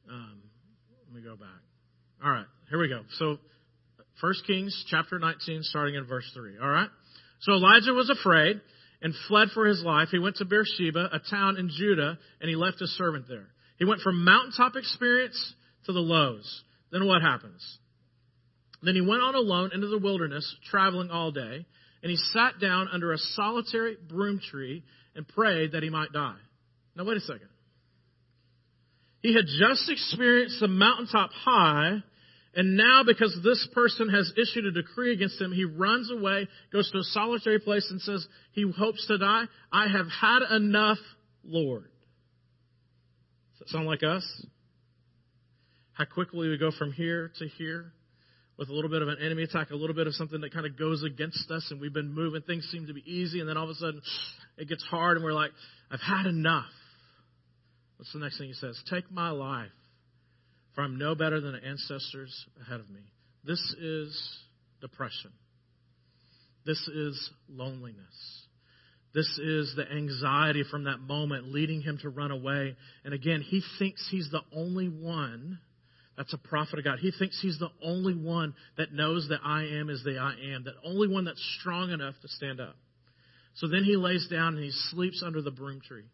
Um, 0.09 0.41
let 1.07 1.15
me 1.15 1.27
go 1.27 1.35
back. 1.35 1.61
All 2.23 2.31
right, 2.31 2.45
here 2.69 2.79
we 2.79 2.89
go. 2.89 3.01
So, 3.17 3.37
1 4.21 4.33
Kings 4.47 4.85
chapter 4.89 5.19
19, 5.19 5.61
starting 5.63 5.95
in 5.95 6.05
verse 6.05 6.29
3. 6.33 6.57
All 6.61 6.69
right? 6.69 6.89
So 7.41 7.53
Elijah 7.53 7.93
was 7.93 8.09
afraid 8.09 8.59
and 9.01 9.13
fled 9.27 9.49
for 9.53 9.67
his 9.67 9.83
life. 9.83 10.09
He 10.11 10.19
went 10.19 10.37
to 10.37 10.45
Beersheba, 10.45 11.09
a 11.11 11.19
town 11.19 11.57
in 11.57 11.69
Judah, 11.69 12.17
and 12.41 12.49
he 12.49 12.55
left 12.55 12.79
his 12.79 12.89
servant 12.97 13.25
there. 13.27 13.47
He 13.77 13.85
went 13.85 14.01
from 14.01 14.23
mountaintop 14.23 14.75
experience 14.75 15.53
to 15.85 15.93
the 15.93 15.99
lows. 15.99 16.63
Then 16.91 17.05
what 17.05 17.21
happens? 17.21 17.77
Then 18.81 18.95
he 18.95 19.01
went 19.01 19.21
on 19.21 19.35
alone 19.35 19.71
into 19.73 19.87
the 19.87 19.99
wilderness, 19.99 20.55
traveling 20.69 21.11
all 21.11 21.31
day, 21.31 21.65
and 22.01 22.09
he 22.09 22.15
sat 22.15 22.59
down 22.59 22.87
under 22.91 23.11
a 23.11 23.17
solitary 23.17 23.97
broom 24.07 24.39
tree 24.39 24.83
and 25.15 25.27
prayed 25.27 25.73
that 25.73 25.83
he 25.83 25.89
might 25.89 26.11
die. 26.11 26.37
Now, 26.97 27.05
wait 27.05 27.17
a 27.17 27.21
second. 27.21 27.47
He 29.21 29.33
had 29.33 29.45
just 29.45 29.89
experienced 29.89 30.59
the 30.59 30.67
mountaintop 30.67 31.31
high, 31.31 31.97
and 32.55 32.75
now 32.75 33.03
because 33.05 33.37
this 33.43 33.67
person 33.73 34.09
has 34.09 34.31
issued 34.35 34.65
a 34.65 34.71
decree 34.71 35.13
against 35.13 35.39
him, 35.39 35.51
he 35.51 35.63
runs 35.63 36.11
away, 36.11 36.47
goes 36.73 36.89
to 36.91 36.97
a 36.97 37.03
solitary 37.03 37.59
place, 37.59 37.87
and 37.91 38.01
says 38.01 38.27
he 38.53 38.65
hopes 38.75 39.05
to 39.07 39.17
die. 39.19 39.43
I 39.71 39.87
have 39.87 40.07
had 40.07 40.39
enough, 40.55 40.97
Lord. 41.43 41.83
Does 43.53 43.59
that 43.59 43.69
sound 43.69 43.85
like 43.85 44.01
us? 44.03 44.25
How 45.93 46.05
quickly 46.05 46.49
we 46.49 46.57
go 46.57 46.71
from 46.71 46.91
here 46.93 47.31
to 47.39 47.47
here 47.47 47.91
with 48.57 48.69
a 48.69 48.73
little 48.73 48.89
bit 48.89 49.03
of 49.03 49.07
an 49.07 49.17
enemy 49.23 49.43
attack, 49.43 49.69
a 49.69 49.75
little 49.75 49.95
bit 49.95 50.07
of 50.07 50.15
something 50.15 50.41
that 50.41 50.51
kind 50.51 50.65
of 50.65 50.77
goes 50.79 51.03
against 51.03 51.51
us, 51.51 51.67
and 51.69 51.79
we've 51.79 51.93
been 51.93 52.13
moving. 52.13 52.41
Things 52.41 52.67
seem 52.71 52.87
to 52.87 52.93
be 52.93 53.03
easy, 53.05 53.39
and 53.39 53.47
then 53.47 53.55
all 53.55 53.65
of 53.65 53.69
a 53.69 53.75
sudden 53.75 54.01
it 54.57 54.67
gets 54.67 54.83
hard, 54.83 55.17
and 55.17 55.23
we're 55.23 55.33
like, 55.33 55.51
I've 55.91 56.01
had 56.01 56.25
enough. 56.25 56.65
What's 57.97 58.13
the 58.13 58.19
next 58.19 58.37
thing 58.37 58.47
he 58.47 58.53
says? 58.53 58.81
Take 58.89 59.11
my 59.11 59.31
life, 59.31 59.71
for 60.75 60.83
I'm 60.83 60.97
no 60.97 61.15
better 61.15 61.41
than 61.41 61.53
the 61.53 61.63
ancestors 61.63 62.45
ahead 62.61 62.79
of 62.79 62.89
me. 62.89 63.01
This 63.43 63.59
is 63.79 64.39
depression. 64.81 65.31
This 66.65 66.87
is 66.87 67.29
loneliness. 67.49 68.45
This 69.13 69.39
is 69.41 69.73
the 69.75 69.89
anxiety 69.89 70.63
from 70.69 70.83
that 70.83 70.99
moment 70.99 71.51
leading 71.51 71.81
him 71.81 71.97
to 72.01 72.09
run 72.09 72.29
away. 72.29 72.75
And 73.03 73.13
again, 73.13 73.41
he 73.41 73.63
thinks 73.79 74.07
he's 74.11 74.29
the 74.31 74.41
only 74.55 74.89
one 74.89 75.59
that's 76.17 76.33
a 76.33 76.37
prophet 76.37 76.79
of 76.79 76.85
God. 76.85 76.99
He 76.99 77.11
thinks 77.11 77.39
he's 77.41 77.57
the 77.57 77.71
only 77.81 78.15
one 78.15 78.53
that 78.77 78.91
knows 78.91 79.27
that 79.29 79.39
I 79.43 79.63
am 79.79 79.89
is 79.89 80.03
the 80.03 80.17
I 80.17 80.33
am, 80.53 80.63
the 80.63 80.73
only 80.83 81.07
one 81.07 81.25
that's 81.25 81.41
strong 81.59 81.91
enough 81.91 82.15
to 82.21 82.27
stand 82.27 82.59
up. 82.59 82.75
So 83.55 83.67
then 83.67 83.83
he 83.83 83.95
lays 83.95 84.27
down 84.27 84.55
and 84.55 84.63
he 84.63 84.71
sleeps 84.71 85.23
under 85.25 85.41
the 85.41 85.51
broom 85.51 85.79
tree. 85.81 86.05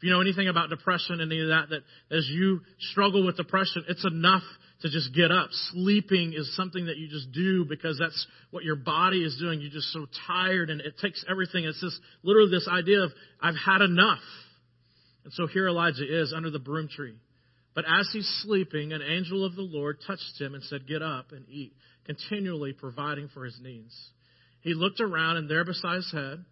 If 0.00 0.04
you 0.04 0.12
know 0.12 0.22
anything 0.22 0.48
about 0.48 0.70
depression 0.70 1.20
and 1.20 1.30
any 1.30 1.42
of 1.42 1.48
that, 1.48 1.68
that 1.68 2.16
as 2.16 2.26
you 2.30 2.62
struggle 2.90 3.26
with 3.26 3.36
depression, 3.36 3.84
it's 3.86 4.06
enough 4.06 4.42
to 4.80 4.88
just 4.88 5.14
get 5.14 5.30
up. 5.30 5.48
Sleeping 5.72 6.32
is 6.34 6.56
something 6.56 6.86
that 6.86 6.96
you 6.96 7.06
just 7.06 7.30
do 7.32 7.66
because 7.68 7.98
that's 7.98 8.26
what 8.50 8.64
your 8.64 8.76
body 8.76 9.22
is 9.22 9.36
doing. 9.38 9.60
You're 9.60 9.70
just 9.70 9.92
so 9.92 10.06
tired 10.26 10.70
and 10.70 10.80
it 10.80 10.94
takes 11.02 11.22
everything. 11.30 11.64
It's 11.64 11.82
this, 11.82 12.00
literally 12.22 12.50
this 12.50 12.66
idea 12.66 13.02
of, 13.02 13.10
I've 13.42 13.56
had 13.62 13.82
enough. 13.82 14.22
And 15.24 15.34
so 15.34 15.46
here 15.46 15.68
Elijah 15.68 16.06
is 16.08 16.32
under 16.34 16.48
the 16.48 16.58
broom 16.58 16.88
tree. 16.88 17.16
But 17.74 17.84
as 17.84 18.08
he's 18.10 18.26
sleeping, 18.42 18.94
an 18.94 19.02
angel 19.02 19.44
of 19.44 19.54
the 19.54 19.60
Lord 19.60 19.98
touched 20.06 20.40
him 20.40 20.54
and 20.54 20.64
said, 20.64 20.88
Get 20.88 21.02
up 21.02 21.32
and 21.32 21.46
eat, 21.46 21.74
continually 22.06 22.72
providing 22.72 23.28
for 23.28 23.44
his 23.44 23.58
needs. 23.62 23.94
He 24.62 24.72
looked 24.72 25.00
around, 25.00 25.36
and 25.36 25.48
there 25.48 25.66
beside 25.66 25.96
his 25.96 26.10
head 26.10 26.42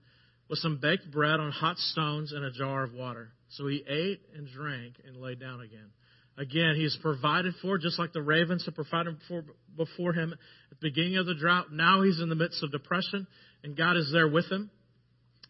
was 0.51 0.61
some 0.61 0.79
baked 0.83 1.11
bread 1.11 1.41
on 1.41 1.51
hot 1.51 1.79
stones 1.79 2.33
and 2.33 2.45
a 2.45 2.51
jar 2.51 2.85
of 2.85 2.93
water. 2.93 3.33
So 3.51 3.67
he 3.67 3.85
ate 3.89 4.21
and 4.37 4.49
drank 4.49 4.95
and 5.07 5.17
lay 5.17 5.35
down 5.35 5.61
again. 5.61 5.91
Again, 6.37 6.75
he's 6.77 6.97
provided 7.03 7.55
for, 7.61 7.79
just 7.79 7.99
like 7.99 8.13
the 8.13 8.23
ravens 8.23 8.65
had 8.65 8.75
provided 8.75 9.17
for 9.27 9.45
before 9.77 10.13
him 10.13 10.33
at 10.33 10.81
the 10.81 10.89
beginning 10.89 11.17
of 11.17 11.27
the 11.27 11.35
drought. 11.35 11.73
Now 11.73 12.03
he's 12.03 12.21
in 12.21 12.29
the 12.29 12.37
midst 12.37 12.63
of 12.63 12.71
depression, 12.71 13.27
and 13.65 13.77
God 13.77 13.97
is 13.97 14.11
there 14.13 14.29
with 14.29 14.51
him. 14.51 14.71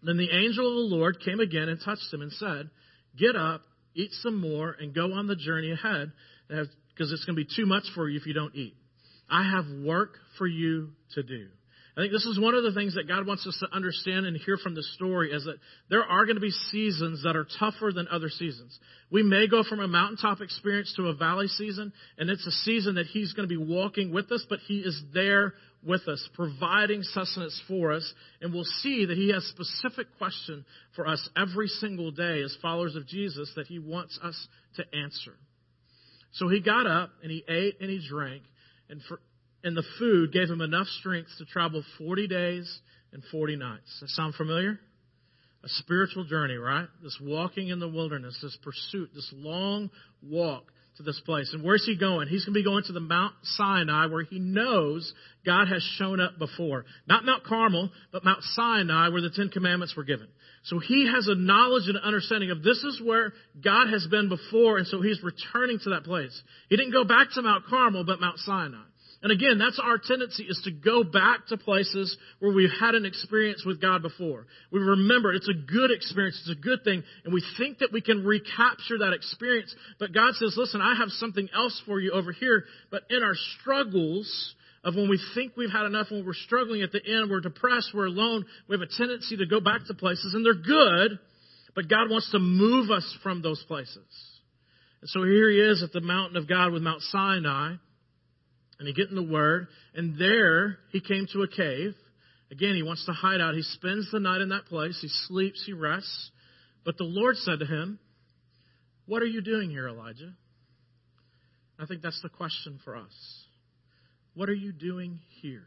Then 0.02 0.16
the 0.16 0.30
angel 0.30 0.66
of 0.66 0.90
the 0.90 0.96
Lord 0.96 1.18
came 1.22 1.40
again 1.40 1.68
and 1.68 1.78
touched 1.84 2.12
him 2.12 2.22
and 2.22 2.32
said, 2.32 2.70
Get 3.18 3.36
up, 3.36 3.62
eat 3.94 4.12
some 4.22 4.40
more, 4.40 4.74
and 4.78 4.94
go 4.94 5.12
on 5.12 5.26
the 5.26 5.36
journey 5.36 5.72
ahead, 5.72 6.12
because 6.48 7.12
it's 7.12 7.24
going 7.24 7.36
to 7.36 7.44
be 7.44 7.50
too 7.54 7.66
much 7.66 7.84
for 7.94 8.08
you 8.08 8.18
if 8.18 8.26
you 8.26 8.32
don't 8.32 8.54
eat. 8.54 8.74
I 9.28 9.42
have 9.50 9.66
work 9.84 10.14
for 10.38 10.46
you 10.46 10.92
to 11.14 11.22
do. 11.22 11.48
I 11.98 12.02
think 12.02 12.12
this 12.12 12.26
is 12.26 12.38
one 12.38 12.54
of 12.54 12.62
the 12.62 12.72
things 12.72 12.94
that 12.94 13.08
God 13.08 13.26
wants 13.26 13.44
us 13.44 13.58
to 13.58 13.74
understand 13.74 14.24
and 14.24 14.36
hear 14.36 14.56
from 14.56 14.76
the 14.76 14.84
story 14.84 15.32
is 15.32 15.46
that 15.46 15.56
there 15.90 16.04
are 16.04 16.26
going 16.26 16.36
to 16.36 16.40
be 16.40 16.52
seasons 16.70 17.24
that 17.24 17.34
are 17.34 17.46
tougher 17.58 17.90
than 17.92 18.06
other 18.06 18.28
seasons. 18.28 18.78
We 19.10 19.24
may 19.24 19.48
go 19.48 19.64
from 19.64 19.80
a 19.80 19.88
mountaintop 19.88 20.40
experience 20.40 20.94
to 20.94 21.08
a 21.08 21.14
valley 21.14 21.48
season, 21.48 21.92
and 22.16 22.30
it's 22.30 22.46
a 22.46 22.52
season 22.52 22.94
that 22.94 23.06
He's 23.06 23.32
going 23.32 23.48
to 23.48 23.52
be 23.52 23.60
walking 23.60 24.12
with 24.12 24.30
us, 24.30 24.46
but 24.48 24.60
He 24.68 24.78
is 24.78 25.02
there 25.12 25.54
with 25.84 26.06
us, 26.06 26.24
providing 26.34 27.02
sustenance 27.02 27.60
for 27.66 27.92
us, 27.92 28.14
and 28.40 28.54
we'll 28.54 28.62
see 28.62 29.06
that 29.06 29.16
He 29.16 29.32
has 29.32 29.44
specific 29.46 30.06
question 30.18 30.64
for 30.94 31.04
us 31.04 31.28
every 31.36 31.66
single 31.66 32.12
day 32.12 32.42
as 32.42 32.56
followers 32.62 32.94
of 32.94 33.08
Jesus 33.08 33.50
that 33.56 33.66
He 33.66 33.80
wants 33.80 34.20
us 34.22 34.46
to 34.76 34.84
answer. 34.96 35.34
So 36.34 36.48
he 36.48 36.60
got 36.60 36.86
up 36.86 37.10
and 37.22 37.30
he 37.32 37.44
ate 37.48 37.80
and 37.80 37.90
he 37.90 38.06
drank, 38.08 38.42
and 38.88 39.00
for 39.08 39.20
and 39.64 39.76
the 39.76 39.84
food 39.98 40.32
gave 40.32 40.48
him 40.48 40.60
enough 40.60 40.86
strength 40.86 41.30
to 41.38 41.44
travel 41.44 41.82
40 41.98 42.28
days 42.28 42.80
and 43.12 43.22
40 43.30 43.56
nights. 43.56 43.98
That 44.00 44.08
sound 44.10 44.34
familiar? 44.34 44.78
A 45.64 45.68
spiritual 45.68 46.24
journey, 46.24 46.54
right? 46.54 46.86
This 47.02 47.18
walking 47.20 47.68
in 47.68 47.80
the 47.80 47.88
wilderness, 47.88 48.38
this 48.40 48.56
pursuit, 48.62 49.10
this 49.14 49.30
long 49.34 49.90
walk 50.22 50.64
to 50.98 51.02
this 51.02 51.20
place. 51.24 51.50
And 51.52 51.64
where's 51.64 51.84
he 51.84 51.96
going? 51.96 52.28
He's 52.28 52.44
going 52.44 52.54
to 52.54 52.60
be 52.60 52.64
going 52.64 52.84
to 52.84 52.92
the 52.92 53.00
Mount 53.00 53.34
Sinai 53.42 54.06
where 54.06 54.22
he 54.22 54.38
knows 54.38 55.12
God 55.46 55.66
has 55.68 55.82
shown 55.96 56.20
up 56.20 56.38
before. 56.38 56.84
Not 57.06 57.24
Mount 57.24 57.44
Carmel, 57.44 57.90
but 58.12 58.24
Mount 58.24 58.42
Sinai 58.42 59.08
where 59.08 59.22
the 59.22 59.30
Ten 59.30 59.48
Commandments 59.48 59.96
were 59.96 60.04
given. 60.04 60.28
So 60.64 60.78
he 60.78 61.10
has 61.12 61.26
a 61.28 61.34
knowledge 61.34 61.88
and 61.88 61.96
understanding 61.98 62.50
of 62.50 62.62
this 62.62 62.78
is 62.78 63.00
where 63.04 63.32
God 63.64 63.88
has 63.90 64.06
been 64.08 64.28
before, 64.28 64.78
and 64.78 64.86
so 64.86 65.00
he's 65.00 65.22
returning 65.22 65.78
to 65.84 65.90
that 65.90 66.04
place. 66.04 66.42
He 66.68 66.76
didn't 66.76 66.92
go 66.92 67.04
back 67.04 67.28
to 67.34 67.42
Mount 67.42 67.64
Carmel, 67.66 68.04
but 68.04 68.20
Mount 68.20 68.38
Sinai. 68.38 68.82
And 69.20 69.32
again, 69.32 69.58
that's 69.58 69.80
our 69.82 69.98
tendency 69.98 70.44
is 70.44 70.60
to 70.64 70.70
go 70.70 71.02
back 71.02 71.48
to 71.48 71.56
places 71.56 72.16
where 72.38 72.52
we've 72.52 72.70
had 72.80 72.94
an 72.94 73.04
experience 73.04 73.64
with 73.66 73.80
God 73.80 74.00
before. 74.00 74.46
We 74.70 74.78
remember 74.78 75.32
it's 75.32 75.48
a 75.48 75.54
good 75.54 75.90
experience, 75.90 76.40
it's 76.46 76.56
a 76.56 76.62
good 76.62 76.84
thing, 76.84 77.02
and 77.24 77.34
we 77.34 77.42
think 77.58 77.78
that 77.78 77.92
we 77.92 78.00
can 78.00 78.24
recapture 78.24 78.98
that 78.98 79.12
experience. 79.12 79.74
But 79.98 80.12
God 80.12 80.34
says, 80.34 80.54
listen, 80.56 80.80
I 80.80 80.94
have 80.94 81.08
something 81.10 81.48
else 81.52 81.82
for 81.84 81.98
you 81.98 82.12
over 82.12 82.30
here. 82.30 82.64
But 82.92 83.02
in 83.10 83.24
our 83.24 83.34
struggles, 83.60 84.54
of 84.84 84.94
when 84.94 85.08
we 85.08 85.20
think 85.34 85.56
we've 85.56 85.70
had 85.70 85.86
enough, 85.86 86.06
when 86.10 86.24
we're 86.24 86.32
struggling 86.34 86.82
at 86.82 86.92
the 86.92 87.00
end, 87.04 87.28
we're 87.28 87.40
depressed, 87.40 87.90
we're 87.92 88.06
alone, 88.06 88.46
we 88.68 88.74
have 88.74 88.82
a 88.82 88.96
tendency 88.96 89.36
to 89.36 89.46
go 89.46 89.60
back 89.60 89.84
to 89.86 89.94
places, 89.94 90.34
and 90.34 90.44
they're 90.46 90.54
good, 90.54 91.18
but 91.74 91.88
God 91.88 92.08
wants 92.08 92.30
to 92.30 92.38
move 92.38 92.90
us 92.90 93.16
from 93.22 93.42
those 93.42 93.62
places. 93.66 93.96
And 95.00 95.10
so 95.10 95.24
here 95.24 95.50
he 95.50 95.58
is 95.58 95.82
at 95.82 95.92
the 95.92 96.00
mountain 96.00 96.36
of 96.36 96.48
God 96.48 96.72
with 96.72 96.82
Mount 96.82 97.02
Sinai, 97.02 97.74
and 98.78 98.86
he 98.86 98.94
get 98.94 99.08
in 99.08 99.16
the 99.16 99.22
Word, 99.22 99.68
and 99.94 100.18
there 100.18 100.78
he 100.92 101.00
came 101.00 101.26
to 101.32 101.42
a 101.42 101.48
cave. 101.48 101.94
Again, 102.50 102.76
he 102.76 102.82
wants 102.82 103.04
to 103.06 103.12
hide 103.12 103.40
out. 103.40 103.54
He 103.54 103.62
spends 103.62 104.10
the 104.10 104.20
night 104.20 104.40
in 104.40 104.50
that 104.50 104.66
place. 104.66 104.98
He 105.02 105.08
sleeps, 105.26 105.62
he 105.66 105.72
rests. 105.72 106.30
But 106.84 106.96
the 106.96 107.04
Lord 107.04 107.36
said 107.36 107.58
to 107.58 107.66
him, 107.66 107.98
What 109.06 109.22
are 109.22 109.26
you 109.26 109.42
doing 109.42 109.70
here, 109.70 109.88
Elijah? 109.88 110.32
I 111.78 111.86
think 111.86 112.02
that's 112.02 112.20
the 112.22 112.28
question 112.28 112.80
for 112.84 112.96
us. 112.96 113.44
What 114.34 114.48
are 114.48 114.54
you 114.54 114.72
doing 114.72 115.20
here? 115.42 115.66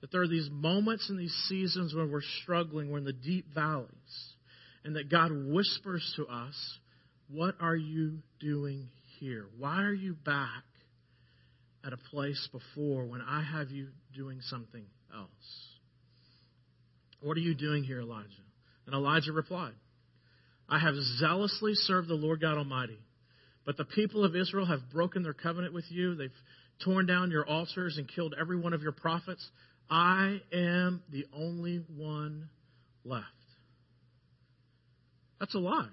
That 0.00 0.12
there 0.12 0.22
are 0.22 0.28
these 0.28 0.48
moments 0.50 1.08
and 1.08 1.18
these 1.18 1.34
seasons 1.48 1.94
when 1.94 2.10
we're 2.10 2.20
struggling, 2.42 2.90
we're 2.90 2.98
in 2.98 3.04
the 3.04 3.12
deep 3.12 3.46
valleys, 3.54 3.88
and 4.84 4.96
that 4.96 5.10
God 5.10 5.30
whispers 5.32 6.12
to 6.16 6.26
us, 6.26 6.78
What 7.30 7.54
are 7.60 7.76
you 7.76 8.18
doing 8.40 8.88
here? 9.18 9.46
Why 9.56 9.82
are 9.82 9.94
you 9.94 10.14
back 10.14 10.64
at 11.84 11.92
a 11.92 11.96
place 12.10 12.48
before 12.52 13.06
when 13.06 13.20
I 13.20 13.42
have 13.42 13.70
you 13.70 13.88
doing 14.14 14.40
something 14.42 14.84
else? 15.14 15.28
What 17.20 17.36
are 17.36 17.40
you 17.40 17.54
doing 17.54 17.84
here, 17.84 18.00
Elijah? 18.00 18.28
And 18.86 18.94
Elijah 18.94 19.32
replied, 19.32 19.74
I 20.68 20.78
have 20.78 20.94
zealously 21.18 21.74
served 21.74 22.08
the 22.08 22.14
Lord 22.14 22.40
God 22.40 22.58
Almighty, 22.58 22.98
but 23.64 23.76
the 23.76 23.84
people 23.84 24.24
of 24.24 24.36
Israel 24.36 24.66
have 24.66 24.90
broken 24.92 25.22
their 25.22 25.34
covenant 25.34 25.74
with 25.74 25.86
you. 25.88 26.14
They've 26.14 26.30
torn 26.84 27.06
down 27.06 27.30
your 27.30 27.46
altars 27.46 27.96
and 27.96 28.08
killed 28.08 28.34
every 28.38 28.58
one 28.58 28.72
of 28.72 28.82
your 28.82 28.92
prophets. 28.92 29.46
I 29.90 30.40
am 30.52 31.02
the 31.10 31.26
only 31.34 31.84
one 31.96 32.48
left. 33.04 33.24
That's 35.40 35.54
a 35.54 35.58
lie, 35.58 35.88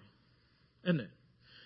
isn't 0.83 0.99
it? 0.99 1.09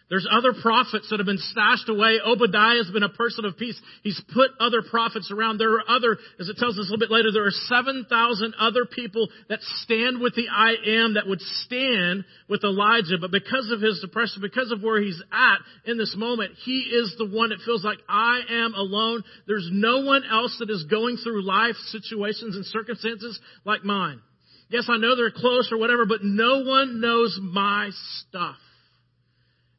There's 0.10 0.28
other 0.30 0.54
prophets 0.60 1.08
that 1.10 1.20
have 1.20 1.28
been 1.28 1.38
stashed 1.38 1.88
away. 1.88 2.18
Obadiah 2.26 2.78
has 2.78 2.90
been 2.90 3.04
a 3.04 3.10
person 3.10 3.46
of 3.46 3.58
peace. 3.58 3.80
He's 4.02 4.20
put 4.34 4.50
other 4.60 4.82
prophets 4.82 5.32
around. 5.32 5.60
There 5.60 5.76
are 5.76 5.88
other, 5.88 6.18
as 6.40 6.50
it 6.50 6.58
tells 6.58 6.80
us 6.80 6.88
a 6.88 6.92
little 6.92 6.98
bit 6.98 7.12
later, 7.12 7.32
there 7.32 7.46
are 7.46 7.52
7,000 7.52 8.56
other 8.60 8.86
people 8.86 9.30
that 9.50 9.62
stand 9.62 10.20
with 10.20 10.34
the 10.34 10.50
I 10.50 10.74
am 11.04 11.14
that 11.14 11.28
would 11.28 11.42
stand 11.42 12.26
with 12.50 12.64
Elijah. 12.64 13.20
But 13.22 13.30
because 13.30 13.70
of 13.72 13.82
his 13.82 14.00
depression, 14.02 14.42
because 14.42 14.72
of 14.72 14.82
where 14.82 15.00
he's 15.00 15.22
at 15.32 15.60
in 15.86 16.00
this 16.00 16.16
moment, 16.18 16.54
he 16.66 16.80
is 16.80 17.14
the 17.20 17.30
one 17.30 17.50
that 17.50 17.62
feels 17.64 17.86
like 17.86 18.00
I 18.10 18.42
am 18.50 18.74
alone. 18.74 19.24
There's 19.46 19.70
no 19.72 20.02
one 20.02 20.24
else 20.26 20.58
that 20.58 20.72
is 20.72 20.86
going 20.90 21.18
through 21.18 21.46
life 21.46 21.76
situations 21.90 22.56
and 22.56 22.66
circumstances 22.66 23.40
like 23.64 23.84
mine. 23.84 24.22
Yes, 24.70 24.86
I 24.90 24.98
know 24.98 25.16
they're 25.16 25.30
close 25.30 25.72
or 25.72 25.78
whatever, 25.78 26.08
but 26.08 26.24
no 26.24 26.64
one 26.64 27.00
knows 27.00 27.40
my 27.42 27.92
stuff 28.22 28.58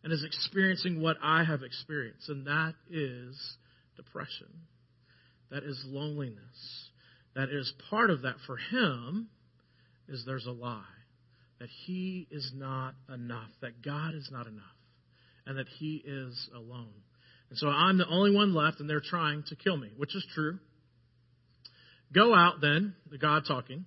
and 0.03 0.13
is 0.13 0.25
experiencing 0.25 1.03
what 1.03 1.17
I 1.23 1.45
have 1.45 1.63
experienced, 1.63 2.29
and 2.29 2.47
that 2.47 2.75
is 2.91 3.57
depression. 3.97 4.49
That 5.51 5.65
is 5.65 5.83
loneliness. 5.87 6.89
That 7.35 7.49
is 7.51 7.73
part 7.91 8.11
of 8.11 8.23
that 8.23 8.37
for 8.47 8.57
him 8.57 9.29
is 10.09 10.25
there's 10.27 10.47
a 10.47 10.53
lie. 10.53 10.83
That 11.59 11.69
he 11.87 12.27
is 12.31 12.53
not 12.55 12.95
enough. 13.13 13.51
That 13.61 13.83
God 13.83 14.15
is 14.15 14.29
not 14.33 14.47
enough. 14.47 14.65
And 15.47 15.59
that 15.59 15.69
he 15.79 16.03
is 16.05 16.49
alone. 16.55 16.93
And 17.51 17.59
so 17.59 17.69
I'm 17.69 17.99
the 17.99 18.09
only 18.09 18.35
one 18.35 18.55
left 18.55 18.81
and 18.81 18.89
they're 18.89 19.03
trying 19.05 19.43
to 19.49 19.57
kill 19.57 19.77
me, 19.77 19.91
which 19.97 20.15
is 20.15 20.27
true. 20.35 20.59
Go 22.13 22.35
out 22.35 22.61
then, 22.61 22.95
the 23.11 23.19
God 23.19 23.43
talking, 23.47 23.85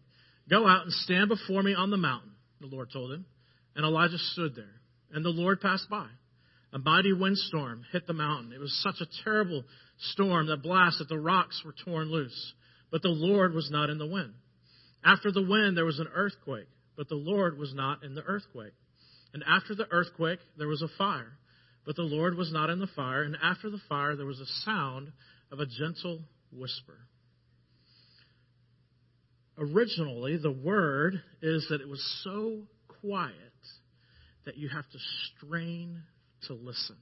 go 0.49 0.67
out 0.67 0.84
and 0.84 0.93
stand 0.93 1.30
before 1.30 1.63
me 1.63 1.73
on 1.73 1.89
the 1.89 1.97
mountain, 1.97 2.32
the 2.62 2.67
Lord 2.67 2.89
told 2.91 3.12
him. 3.12 3.26
And 3.76 3.86
Elijah 3.86 4.17
stood 4.17 4.56
there. 4.56 4.65
And 5.13 5.23
the 5.23 5.30
Lord 5.30 5.62
passed 5.62 5.89
by. 5.89 6.08
A 6.73 6.80
mighty 6.80 7.13
windstorm 7.13 7.86
hit 7.91 8.08
the 8.08 8.13
mountain. 8.13 8.52
It 8.52 8.60
was 8.60 8.76
such 8.82 8.99
a 8.99 9.23
terrible 9.23 9.63
storm 10.12 10.47
that 10.47 10.63
blasted 10.63 11.08
the 11.08 11.19
rocks 11.19 11.62
were 11.63 11.76
torn 11.86 12.12
loose. 12.12 12.54
But 12.91 13.04
the 13.04 13.10
Lord 13.10 13.54
was 13.54 13.69
not 13.71 13.91
in 13.91 13.99
the 13.99 14.08
wind. 14.08 14.34
After 15.06 15.32
the 15.32 15.45
wind, 15.45 15.78
there 15.78 15.86
was 15.86 15.99
an 15.99 16.08
earthquake, 16.13 16.67
but 16.97 17.10
the 17.10 17.15
Lord 17.15 17.60
was 17.60 17.73
not 17.76 18.04
in 18.04 18.15
the 18.15 18.23
earthquake. 18.23 18.73
And 19.34 19.43
after 19.47 19.76
the 19.76 19.88
earthquake, 19.91 20.39
there 20.58 20.67
was 20.67 20.82
a 20.82 20.97
fire, 20.97 21.38
but 21.86 21.95
the 21.95 22.04
Lord 22.04 22.36
was 22.36 22.52
not 22.52 22.69
in 22.69 22.80
the 22.80 22.88
fire. 22.95 23.23
And 23.23 23.38
after 23.41 23.69
the 23.69 23.82
fire, 23.88 24.15
there 24.15 24.26
was 24.26 24.39
a 24.39 24.65
sound 24.65 25.12
of 25.52 25.60
a 25.60 25.65
gentle 25.65 26.21
whisper. 26.52 26.97
Originally, 29.58 30.38
the 30.38 30.52
word 30.52 31.21
is 31.41 31.67
that 31.69 31.82
it 31.82 31.88
was 31.88 32.04
so 32.23 32.62
quiet 33.02 33.52
that 34.45 34.58
you 34.58 34.69
have 34.69 34.89
to 34.89 34.97
strain 35.36 36.03
to 36.47 36.53
listen. 36.53 36.97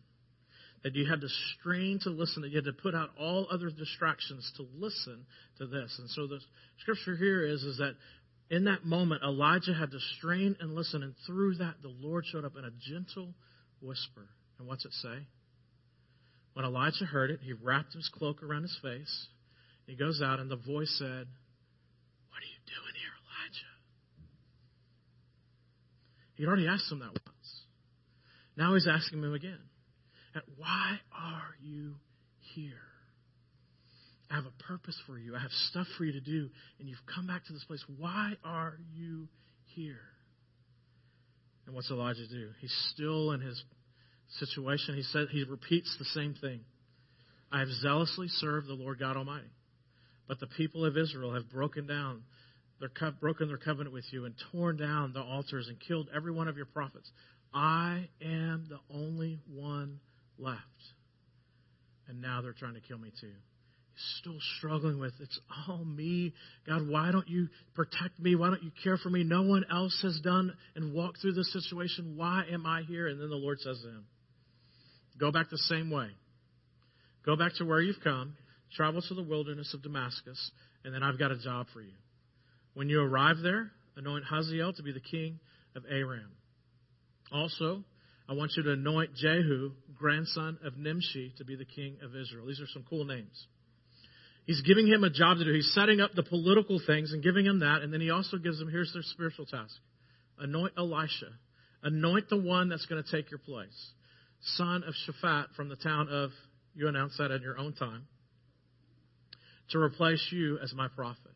That 0.83 0.95
you 0.95 1.07
had 1.07 1.21
to 1.21 1.27
strain 1.59 1.99
to 2.03 2.09
listen, 2.09 2.41
that 2.41 2.49
you 2.49 2.57
had 2.57 2.65
to 2.65 2.73
put 2.73 2.95
out 2.95 3.09
all 3.19 3.47
other 3.51 3.69
distractions 3.69 4.51
to 4.57 4.65
listen 4.77 5.25
to 5.59 5.67
this. 5.67 5.95
And 5.99 6.09
so 6.09 6.27
the 6.27 6.39
scripture 6.79 7.15
here 7.15 7.45
is, 7.45 7.61
is 7.63 7.77
that 7.77 7.95
in 8.49 8.65
that 8.65 8.83
moment, 8.83 9.23
Elijah 9.23 9.73
had 9.73 9.91
to 9.91 9.99
strain 10.17 10.57
and 10.59 10.73
listen, 10.75 11.03
and 11.03 11.13
through 11.25 11.55
that, 11.55 11.75
the 11.81 11.93
Lord 12.01 12.25
showed 12.25 12.45
up 12.45 12.57
in 12.57 12.65
a 12.65 12.71
gentle 12.89 13.33
whisper. 13.81 14.27
And 14.59 14.67
what's 14.67 14.85
it 14.85 14.91
say? 14.93 15.25
When 16.53 16.65
Elijah 16.65 17.05
heard 17.05 17.31
it, 17.31 17.39
he 17.41 17.53
wrapped 17.53 17.93
his 17.93 18.09
cloak 18.13 18.43
around 18.43 18.63
his 18.63 18.77
face. 18.81 19.27
He 19.87 19.95
goes 19.95 20.21
out, 20.21 20.39
and 20.39 20.51
the 20.51 20.57
voice 20.57 20.93
said, 20.99 21.27
What 22.27 22.41
are 22.41 22.51
you 22.51 22.59
doing 22.67 22.95
here, 22.99 23.13
Elijah? 23.23 23.73
He'd 26.35 26.47
already 26.47 26.67
asked 26.67 26.91
him 26.91 26.99
that. 26.99 27.30
Now 28.57 28.73
he's 28.73 28.87
asking 28.87 29.19
him 29.19 29.33
again, 29.33 29.59
Why 30.57 30.99
are 31.11 31.55
you 31.61 31.95
here? 32.53 32.73
I 34.29 34.35
have 34.35 34.45
a 34.45 34.63
purpose 34.63 34.97
for 35.05 35.17
you. 35.17 35.35
I 35.35 35.39
have 35.39 35.51
stuff 35.69 35.87
for 35.97 36.05
you 36.05 36.13
to 36.13 36.21
do, 36.21 36.49
and 36.79 36.87
you've 36.87 37.05
come 37.13 37.27
back 37.27 37.45
to 37.45 37.53
this 37.53 37.63
place. 37.65 37.83
Why 37.97 38.33
are 38.43 38.77
you 38.93 39.27
here? 39.75 39.99
And 41.65 41.75
what's 41.75 41.91
Elijah 41.91 42.27
do? 42.27 42.49
He's 42.61 42.75
still 42.93 43.31
in 43.31 43.41
his 43.41 43.61
situation. 44.39 44.95
He 44.95 45.03
said 45.03 45.27
he 45.31 45.43
repeats 45.43 45.93
the 45.99 46.05
same 46.05 46.33
thing. 46.39 46.61
I 47.51 47.59
have 47.59 47.69
zealously 47.81 48.27
served 48.29 48.67
the 48.67 48.73
Lord 48.73 48.99
God 48.99 49.17
Almighty, 49.17 49.51
but 50.27 50.39
the 50.39 50.47
people 50.47 50.85
of 50.85 50.97
Israel 50.97 51.33
have 51.33 51.49
broken 51.49 51.85
down 51.85 52.23
their 52.79 53.11
broken 53.19 53.47
their 53.47 53.57
covenant 53.57 53.93
with 53.93 54.05
you 54.11 54.25
and 54.25 54.33
torn 54.51 54.77
down 54.77 55.13
the 55.13 55.21
altars 55.21 55.67
and 55.67 55.77
killed 55.79 56.09
every 56.15 56.31
one 56.31 56.47
of 56.47 56.57
your 56.57 56.65
prophets. 56.65 57.09
I 57.53 58.07
am 58.21 58.67
the 58.69 58.79
only 58.95 59.39
one 59.53 59.99
left. 60.37 60.59
And 62.07 62.21
now 62.21 62.41
they're 62.41 62.53
trying 62.53 62.75
to 62.75 62.81
kill 62.81 62.97
me 62.97 63.11
too. 63.21 63.27
He's 63.93 64.15
still 64.19 64.37
struggling 64.57 64.99
with 64.99 65.13
it's 65.19 65.39
all 65.67 65.83
me. 65.83 66.33
God, 66.67 66.87
why 66.87 67.11
don't 67.11 67.27
you 67.27 67.47
protect 67.75 68.19
me? 68.19 68.35
Why 68.35 68.47
don't 68.47 68.63
you 68.63 68.71
care 68.83 68.97
for 68.97 69.09
me? 69.09 69.23
No 69.23 69.43
one 69.43 69.65
else 69.71 69.97
has 70.03 70.19
done 70.23 70.53
and 70.75 70.93
walked 70.93 71.21
through 71.21 71.33
this 71.33 71.51
situation. 71.51 72.15
Why 72.15 72.43
am 72.51 72.65
I 72.65 72.83
here? 72.83 73.07
And 73.07 73.21
then 73.21 73.29
the 73.29 73.35
Lord 73.35 73.59
says 73.59 73.79
to 73.81 73.89
him, 73.89 74.05
Go 75.19 75.31
back 75.31 75.49
the 75.49 75.57
same 75.57 75.91
way. 75.91 76.07
Go 77.25 77.35
back 77.35 77.53
to 77.57 77.65
where 77.65 77.81
you've 77.81 78.01
come, 78.03 78.35
travel 78.75 79.01
to 79.01 79.13
the 79.13 79.21
wilderness 79.21 79.73
of 79.73 79.83
Damascus, 79.83 80.51
and 80.83 80.93
then 80.93 81.03
I've 81.03 81.19
got 81.19 81.31
a 81.31 81.37
job 81.37 81.67
for 81.73 81.81
you. 81.81 81.93
When 82.73 82.89
you 82.89 83.01
arrive 83.01 83.37
there, 83.43 83.71
anoint 83.95 84.23
Hazael 84.25 84.73
to 84.73 84.83
be 84.83 84.91
the 84.91 85.01
king 85.01 85.39
of 85.75 85.83
Aram. 85.89 86.31
Also, 87.31 87.83
I 88.27 88.33
want 88.33 88.51
you 88.55 88.63
to 88.63 88.73
anoint 88.73 89.15
Jehu, 89.15 89.71
grandson 89.97 90.57
of 90.63 90.77
Nimshi, 90.77 91.33
to 91.37 91.45
be 91.45 91.55
the 91.55 91.65
king 91.65 91.97
of 92.03 92.15
Israel. 92.15 92.45
These 92.45 92.61
are 92.61 92.67
some 92.67 92.85
cool 92.89 93.05
names. 93.05 93.47
He's 94.45 94.61
giving 94.61 94.87
him 94.87 95.03
a 95.03 95.09
job 95.09 95.37
to 95.37 95.45
do. 95.45 95.53
He's 95.53 95.71
setting 95.73 96.01
up 96.01 96.11
the 96.13 96.23
political 96.23 96.81
things 96.85 97.13
and 97.13 97.23
giving 97.23 97.45
him 97.45 97.59
that. 97.59 97.81
And 97.81 97.93
then 97.93 98.01
he 98.01 98.09
also 98.09 98.37
gives 98.37 98.59
him 98.59 98.69
here's 98.69 98.91
their 98.93 99.03
spiritual 99.03 99.45
task 99.45 99.75
anoint 100.39 100.73
Elisha. 100.77 101.29
Anoint 101.83 102.29
the 102.29 102.37
one 102.37 102.69
that's 102.69 102.85
going 102.85 103.03
to 103.03 103.11
take 103.11 103.31
your 103.31 103.39
place. 103.39 103.91
Son 104.55 104.83
of 104.83 104.93
Shaphat 105.05 105.53
from 105.55 105.69
the 105.69 105.75
town 105.75 106.09
of, 106.09 106.31
you 106.73 106.87
announce 106.87 107.17
that 107.17 107.31
in 107.31 107.41
your 107.41 107.57
own 107.57 107.73
time, 107.73 108.07
to 109.71 109.79
replace 109.79 110.25
you 110.31 110.59
as 110.63 110.73
my 110.73 110.87
prophet. 110.87 111.31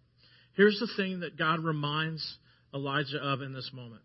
Here's 0.55 0.79
the 0.79 0.89
thing 0.97 1.21
that 1.21 1.37
God 1.37 1.63
reminds 1.63 2.37
Elijah 2.73 3.19
of 3.19 3.41
in 3.41 3.53
this 3.53 3.69
moment 3.73 4.01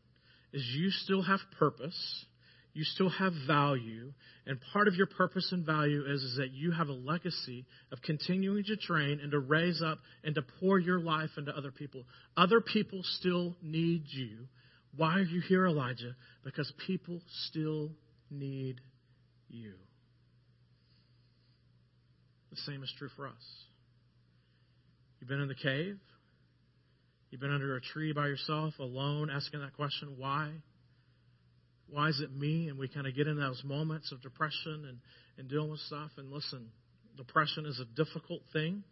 is 0.53 0.63
you 0.77 0.91
still 0.91 1.23
have 1.23 1.41
purpose. 1.59 2.27
you 2.73 2.85
still 2.85 3.09
have 3.11 3.33
value. 3.47 4.13
And 4.47 4.59
part 4.73 4.89
of 4.89 4.95
your 4.95 5.07
purpose 5.07 5.51
and 5.53 5.67
value 5.67 6.05
is, 6.07 6.23
is 6.23 6.37
that 6.37 6.53
you 6.53 6.71
have 6.73 6.89
a 6.89 6.93
legacy 6.93 7.67
of 7.93 8.01
continuing 8.03 8.65
to 8.65 8.77
train 8.77 9.21
and 9.21 9.33
to 9.33 9.39
raise 9.39 9.83
up 9.83 9.99
and 10.25 10.35
to 10.37 10.43
pour 10.61 10.79
your 10.79 11.01
life 11.01 11.31
into 11.37 11.57
other 11.57 11.71
people. 11.71 12.05
Other 12.37 12.61
people 12.61 13.01
still 13.03 13.57
need 13.63 14.05
you. 14.09 14.47
Why 14.97 15.15
are 15.15 15.23
you 15.23 15.41
here, 15.41 15.67
Elijah? 15.67 16.17
Because 16.45 16.73
people 16.87 17.21
still 17.49 17.91
need 18.31 18.81
you. 19.49 19.75
The 22.51 22.57
same 22.67 22.83
is 22.83 22.93
true 22.99 23.11
for 23.17 23.27
us. 23.27 23.35
You've 25.21 25.29
been 25.29 25.41
in 25.41 25.49
the 25.49 25.55
cave. 25.55 25.99
You've 27.31 27.41
been 27.41 27.53
under 27.53 27.77
a 27.77 27.81
tree 27.81 28.13
by 28.13 28.27
yourself, 28.27 28.75
alone, 28.81 29.31
asking 29.31 29.61
that 29.61 29.75
question, 29.75 30.15
why? 30.17 30.51
Why 31.89 32.09
is 32.09 32.21
it 32.21 32.33
me? 32.33 32.69
And 32.69 32.79
we 32.79 32.89
kind 32.89 33.07
of 33.07 33.15
get 33.15 33.29
in 33.29 33.39
those 33.39 33.63
moments 33.65 34.11
of 34.13 34.21
depression 34.21 34.85
and, 34.89 34.99
and 35.39 35.49
dealing 35.49 35.71
with 35.71 35.81
stuff. 35.81 36.11
And 36.17 36.33
listen, 36.33 36.69
depression 37.17 37.67
is 37.67 37.81
a 37.81 37.85
difficult 37.85 38.43
thing. 38.53 38.83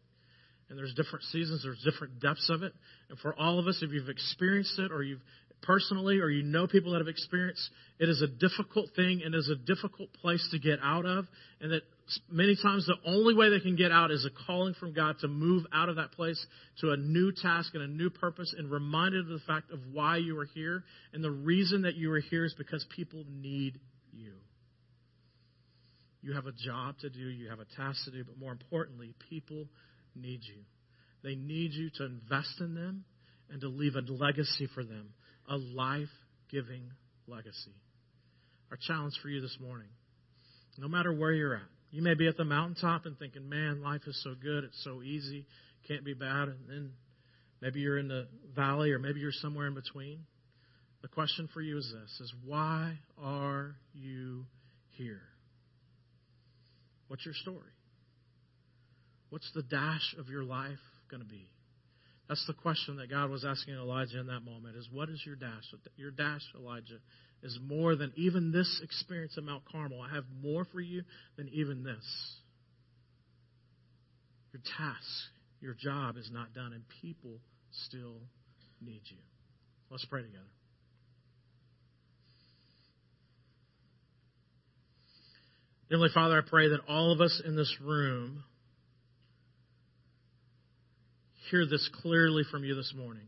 And 0.68 0.78
there's 0.78 0.94
different 0.94 1.24
seasons, 1.24 1.62
there's 1.64 1.82
different 1.82 2.20
depths 2.20 2.50
of 2.50 2.62
it. 2.62 2.72
And 3.08 3.18
for 3.18 3.34
all 3.34 3.58
of 3.58 3.66
us, 3.66 3.78
if 3.82 3.90
you've 3.90 4.10
experienced 4.10 4.78
it 4.78 4.92
or 4.92 5.02
you've 5.02 5.22
personally 5.62 6.18
or 6.18 6.28
you 6.28 6.42
know 6.42 6.66
people 6.66 6.92
that 6.92 6.98
have 6.98 7.08
experienced, 7.08 7.70
it 7.98 8.08
is 8.08 8.22
a 8.22 8.28
difficult 8.28 8.90
thing 8.94 9.22
and 9.24 9.34
is 9.34 9.48
a 9.48 9.56
difficult 9.56 10.12
place 10.12 10.46
to 10.52 10.58
get 10.58 10.78
out 10.82 11.06
of. 11.06 11.24
And 11.60 11.72
that 11.72 11.82
many 12.30 12.56
times 12.60 12.86
the 12.86 12.96
only 13.10 13.34
way 13.34 13.50
they 13.50 13.60
can 13.60 13.76
get 13.76 13.92
out 13.92 14.10
is 14.10 14.24
a 14.24 14.46
calling 14.46 14.74
from 14.74 14.92
God 14.92 15.16
to 15.20 15.28
move 15.28 15.64
out 15.72 15.88
of 15.88 15.96
that 15.96 16.12
place 16.12 16.44
to 16.80 16.90
a 16.90 16.96
new 16.96 17.32
task 17.32 17.74
and 17.74 17.82
a 17.82 17.86
new 17.86 18.10
purpose 18.10 18.54
and 18.56 18.70
reminded 18.70 19.26
of 19.26 19.28
the 19.28 19.44
fact 19.46 19.70
of 19.70 19.80
why 19.92 20.16
you 20.16 20.38
are 20.38 20.46
here. 20.54 20.84
And 21.12 21.22
the 21.22 21.30
reason 21.30 21.82
that 21.82 21.96
you 21.96 22.12
are 22.12 22.20
here 22.20 22.44
is 22.44 22.54
because 22.56 22.84
people 22.96 23.24
need 23.28 23.78
you. 24.12 24.32
You 26.22 26.34
have 26.34 26.46
a 26.46 26.52
job 26.52 26.98
to 27.00 27.10
do, 27.10 27.20
you 27.20 27.48
have 27.50 27.60
a 27.60 27.66
task 27.76 28.04
to 28.04 28.10
do, 28.10 28.24
but 28.24 28.38
more 28.38 28.52
importantly, 28.52 29.14
people 29.30 29.66
need 30.14 30.40
you. 30.42 30.62
They 31.22 31.34
need 31.34 31.72
you 31.72 31.90
to 31.96 32.04
invest 32.04 32.60
in 32.60 32.74
them 32.74 33.04
and 33.50 33.60
to 33.60 33.68
leave 33.68 33.94
a 33.94 34.12
legacy 34.12 34.68
for 34.74 34.84
them 34.84 35.10
a 35.48 35.56
life 35.56 36.08
giving 36.50 36.82
legacy. 37.26 37.74
Our 38.70 38.76
challenge 38.86 39.14
for 39.22 39.28
you 39.28 39.40
this 39.40 39.56
morning, 39.60 39.88
no 40.76 40.88
matter 40.88 41.12
where 41.12 41.32
you're 41.32 41.54
at, 41.54 41.62
you 41.90 42.02
may 42.02 42.14
be 42.14 42.28
at 42.28 42.36
the 42.36 42.44
mountaintop 42.44 43.06
and 43.06 43.18
thinking, 43.18 43.48
man, 43.48 43.82
life 43.82 44.02
is 44.06 44.20
so 44.22 44.34
good, 44.40 44.64
it's 44.64 44.82
so 44.84 45.02
easy, 45.02 45.46
can't 45.86 46.04
be 46.04 46.14
bad. 46.14 46.48
And 46.48 46.58
then 46.68 46.90
maybe 47.62 47.80
you're 47.80 47.98
in 47.98 48.08
the 48.08 48.28
valley 48.54 48.92
or 48.92 48.98
maybe 48.98 49.20
you're 49.20 49.32
somewhere 49.32 49.66
in 49.66 49.74
between. 49.74 50.20
The 51.02 51.08
question 51.08 51.48
for 51.54 51.60
you 51.60 51.78
is 51.78 51.92
this 51.92 52.20
is 52.20 52.34
why 52.44 52.98
are 53.22 53.76
you 53.94 54.44
here? 54.96 55.22
What's 57.06 57.24
your 57.24 57.34
story? 57.34 57.72
What's 59.30 59.50
the 59.54 59.62
dash 59.62 60.14
of 60.18 60.28
your 60.28 60.42
life 60.42 60.78
going 61.10 61.22
to 61.22 61.28
be? 61.28 61.48
That's 62.28 62.44
the 62.46 62.54
question 62.54 62.96
that 62.96 63.08
God 63.08 63.30
was 63.30 63.44
asking 63.44 63.74
Elijah 63.74 64.20
in 64.20 64.26
that 64.26 64.40
moment 64.40 64.76
is 64.76 64.86
what 64.92 65.08
is 65.08 65.22
your 65.24 65.36
dash? 65.36 65.64
Your 65.96 66.10
dash, 66.10 66.42
Elijah, 66.54 66.98
is 67.42 67.58
more 67.66 67.94
than 67.96 68.12
even 68.16 68.52
this 68.52 68.80
experience 68.82 69.34
at 69.36 69.44
Mount 69.44 69.62
Carmel. 69.70 70.00
I 70.00 70.14
have 70.14 70.24
more 70.42 70.64
for 70.64 70.80
you 70.80 71.02
than 71.36 71.48
even 71.52 71.84
this. 71.84 72.04
Your 74.52 74.62
task, 74.76 75.06
your 75.60 75.74
job 75.74 76.16
is 76.16 76.30
not 76.32 76.54
done, 76.54 76.72
and 76.72 76.82
people 77.00 77.38
still 77.86 78.16
need 78.80 79.02
you. 79.04 79.18
Let's 79.90 80.04
pray 80.06 80.22
together. 80.22 80.44
Heavenly 85.90 86.10
Father, 86.12 86.38
I 86.38 86.48
pray 86.48 86.68
that 86.68 86.80
all 86.86 87.12
of 87.12 87.20
us 87.20 87.40
in 87.44 87.56
this 87.56 87.74
room 87.82 88.44
hear 91.50 91.64
this 91.66 91.88
clearly 92.02 92.42
from 92.50 92.62
you 92.64 92.74
this 92.74 92.92
morning. 92.94 93.26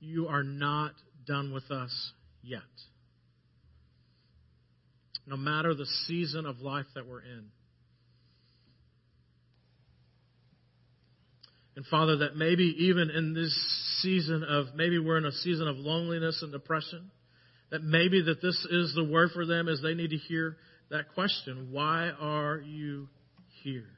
You 0.00 0.28
are 0.28 0.42
not 0.42 0.92
done 1.26 1.52
with 1.52 1.70
us 1.70 2.12
yet. 2.42 2.60
No 5.26 5.36
matter 5.36 5.74
the 5.74 5.86
season 6.06 6.46
of 6.46 6.60
life 6.60 6.86
that 6.94 7.06
we're 7.06 7.22
in. 7.22 7.46
And 11.76 11.84
Father, 11.86 12.18
that 12.18 12.36
maybe 12.36 12.74
even 12.78 13.10
in 13.10 13.34
this 13.34 13.52
season 14.00 14.44
of, 14.44 14.74
maybe 14.76 14.98
we're 14.98 15.18
in 15.18 15.24
a 15.24 15.32
season 15.32 15.66
of 15.66 15.76
loneliness 15.76 16.40
and 16.42 16.52
depression, 16.52 17.10
that 17.70 17.82
maybe 17.82 18.22
that 18.22 18.40
this 18.40 18.66
is 18.70 18.94
the 18.94 19.04
word 19.04 19.30
for 19.34 19.44
them 19.44 19.68
as 19.68 19.80
they 19.82 19.94
need 19.94 20.10
to 20.10 20.16
hear 20.16 20.56
that 20.90 21.14
question, 21.14 21.68
why 21.72 22.10
are 22.20 22.58
you 22.58 23.08
here? 23.62 23.88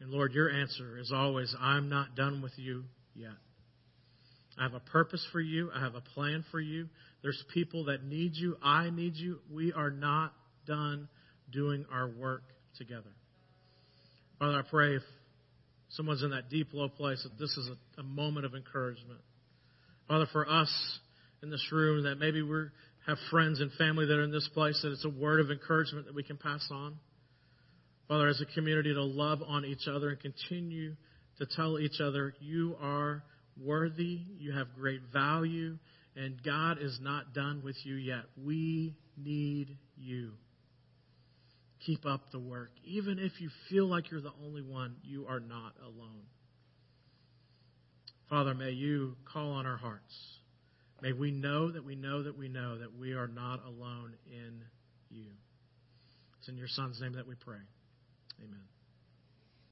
And 0.00 0.10
Lord, 0.10 0.32
your 0.32 0.50
answer 0.50 0.98
is 0.98 1.10
always, 1.12 1.52
I'm 1.58 1.88
not 1.88 2.14
done 2.14 2.42
with 2.42 2.52
you 2.56 2.84
yet. 3.14 3.32
I 4.58 4.62
have 4.62 4.74
a 4.74 4.80
purpose 4.80 5.26
for 5.32 5.40
you. 5.40 5.70
I 5.74 5.80
have 5.80 5.94
a 5.94 6.00
plan 6.00 6.44
for 6.50 6.60
you. 6.60 6.88
There's 7.22 7.42
people 7.52 7.86
that 7.86 8.04
need 8.04 8.32
you. 8.34 8.56
I 8.62 8.90
need 8.90 9.16
you. 9.16 9.38
We 9.52 9.72
are 9.72 9.90
not 9.90 10.32
done 10.66 11.08
doing 11.52 11.84
our 11.92 12.08
work 12.08 12.42
together. 12.78 13.10
Father, 14.38 14.58
I 14.58 14.62
pray 14.68 14.96
if 14.96 15.02
someone's 15.90 16.22
in 16.22 16.30
that 16.30 16.48
deep, 16.50 16.68
low 16.72 16.88
place, 16.88 17.22
that 17.22 17.38
this 17.38 17.50
is 17.56 17.68
a, 17.68 18.00
a 18.00 18.04
moment 18.04 18.46
of 18.46 18.54
encouragement. 18.54 19.20
Father, 20.08 20.26
for 20.32 20.48
us 20.48 20.70
in 21.42 21.50
this 21.50 21.66
room, 21.72 22.04
that 22.04 22.16
maybe 22.16 22.42
we 22.42 22.64
have 23.06 23.18
friends 23.30 23.60
and 23.60 23.70
family 23.72 24.06
that 24.06 24.14
are 24.14 24.24
in 24.24 24.32
this 24.32 24.48
place, 24.52 24.80
that 24.82 24.92
it's 24.92 25.04
a 25.04 25.10
word 25.10 25.40
of 25.40 25.50
encouragement 25.50 26.06
that 26.06 26.14
we 26.14 26.22
can 26.22 26.36
pass 26.36 26.66
on. 26.70 26.96
Father, 28.08 28.28
as 28.28 28.40
a 28.40 28.54
community, 28.54 28.94
to 28.94 29.02
love 29.02 29.40
on 29.46 29.64
each 29.64 29.88
other 29.88 30.10
and 30.10 30.20
continue 30.20 30.94
to 31.38 31.46
tell 31.56 31.78
each 31.78 32.00
other, 32.00 32.34
you 32.40 32.76
are 32.80 33.22
worthy, 33.60 34.20
you 34.38 34.52
have 34.52 34.74
great 34.74 35.00
value, 35.12 35.78
and 36.14 36.42
God 36.42 36.78
is 36.80 36.98
not 37.00 37.34
done 37.34 37.62
with 37.64 37.76
you 37.84 37.94
yet. 37.94 38.24
We 38.42 38.94
need 39.16 39.76
you. 39.96 40.32
Keep 41.84 42.06
up 42.06 42.32
the 42.32 42.38
work. 42.38 42.70
Even 42.84 43.18
if 43.18 43.40
you 43.40 43.50
feel 43.68 43.86
like 43.86 44.10
you're 44.10 44.20
the 44.20 44.32
only 44.44 44.62
one, 44.62 44.96
you 45.02 45.26
are 45.28 45.40
not 45.40 45.74
alone. 45.82 46.22
Father, 48.28 48.54
may 48.54 48.70
you 48.70 49.16
call 49.32 49.52
on 49.52 49.66
our 49.66 49.76
hearts. 49.76 50.14
May 51.00 51.12
we 51.12 51.30
know 51.30 51.70
that 51.70 51.84
we 51.84 51.94
know 51.94 52.22
that 52.22 52.36
we 52.36 52.48
know 52.48 52.78
that 52.78 52.98
we 52.98 53.12
are 53.12 53.28
not 53.28 53.64
alone 53.64 54.14
in 54.26 54.62
you. 55.10 55.30
It's 56.38 56.48
in 56.48 56.56
your 56.56 56.68
Son's 56.68 57.00
name 57.00 57.12
that 57.14 57.26
we 57.26 57.34
pray. 57.34 57.58
Amen. 58.42 58.75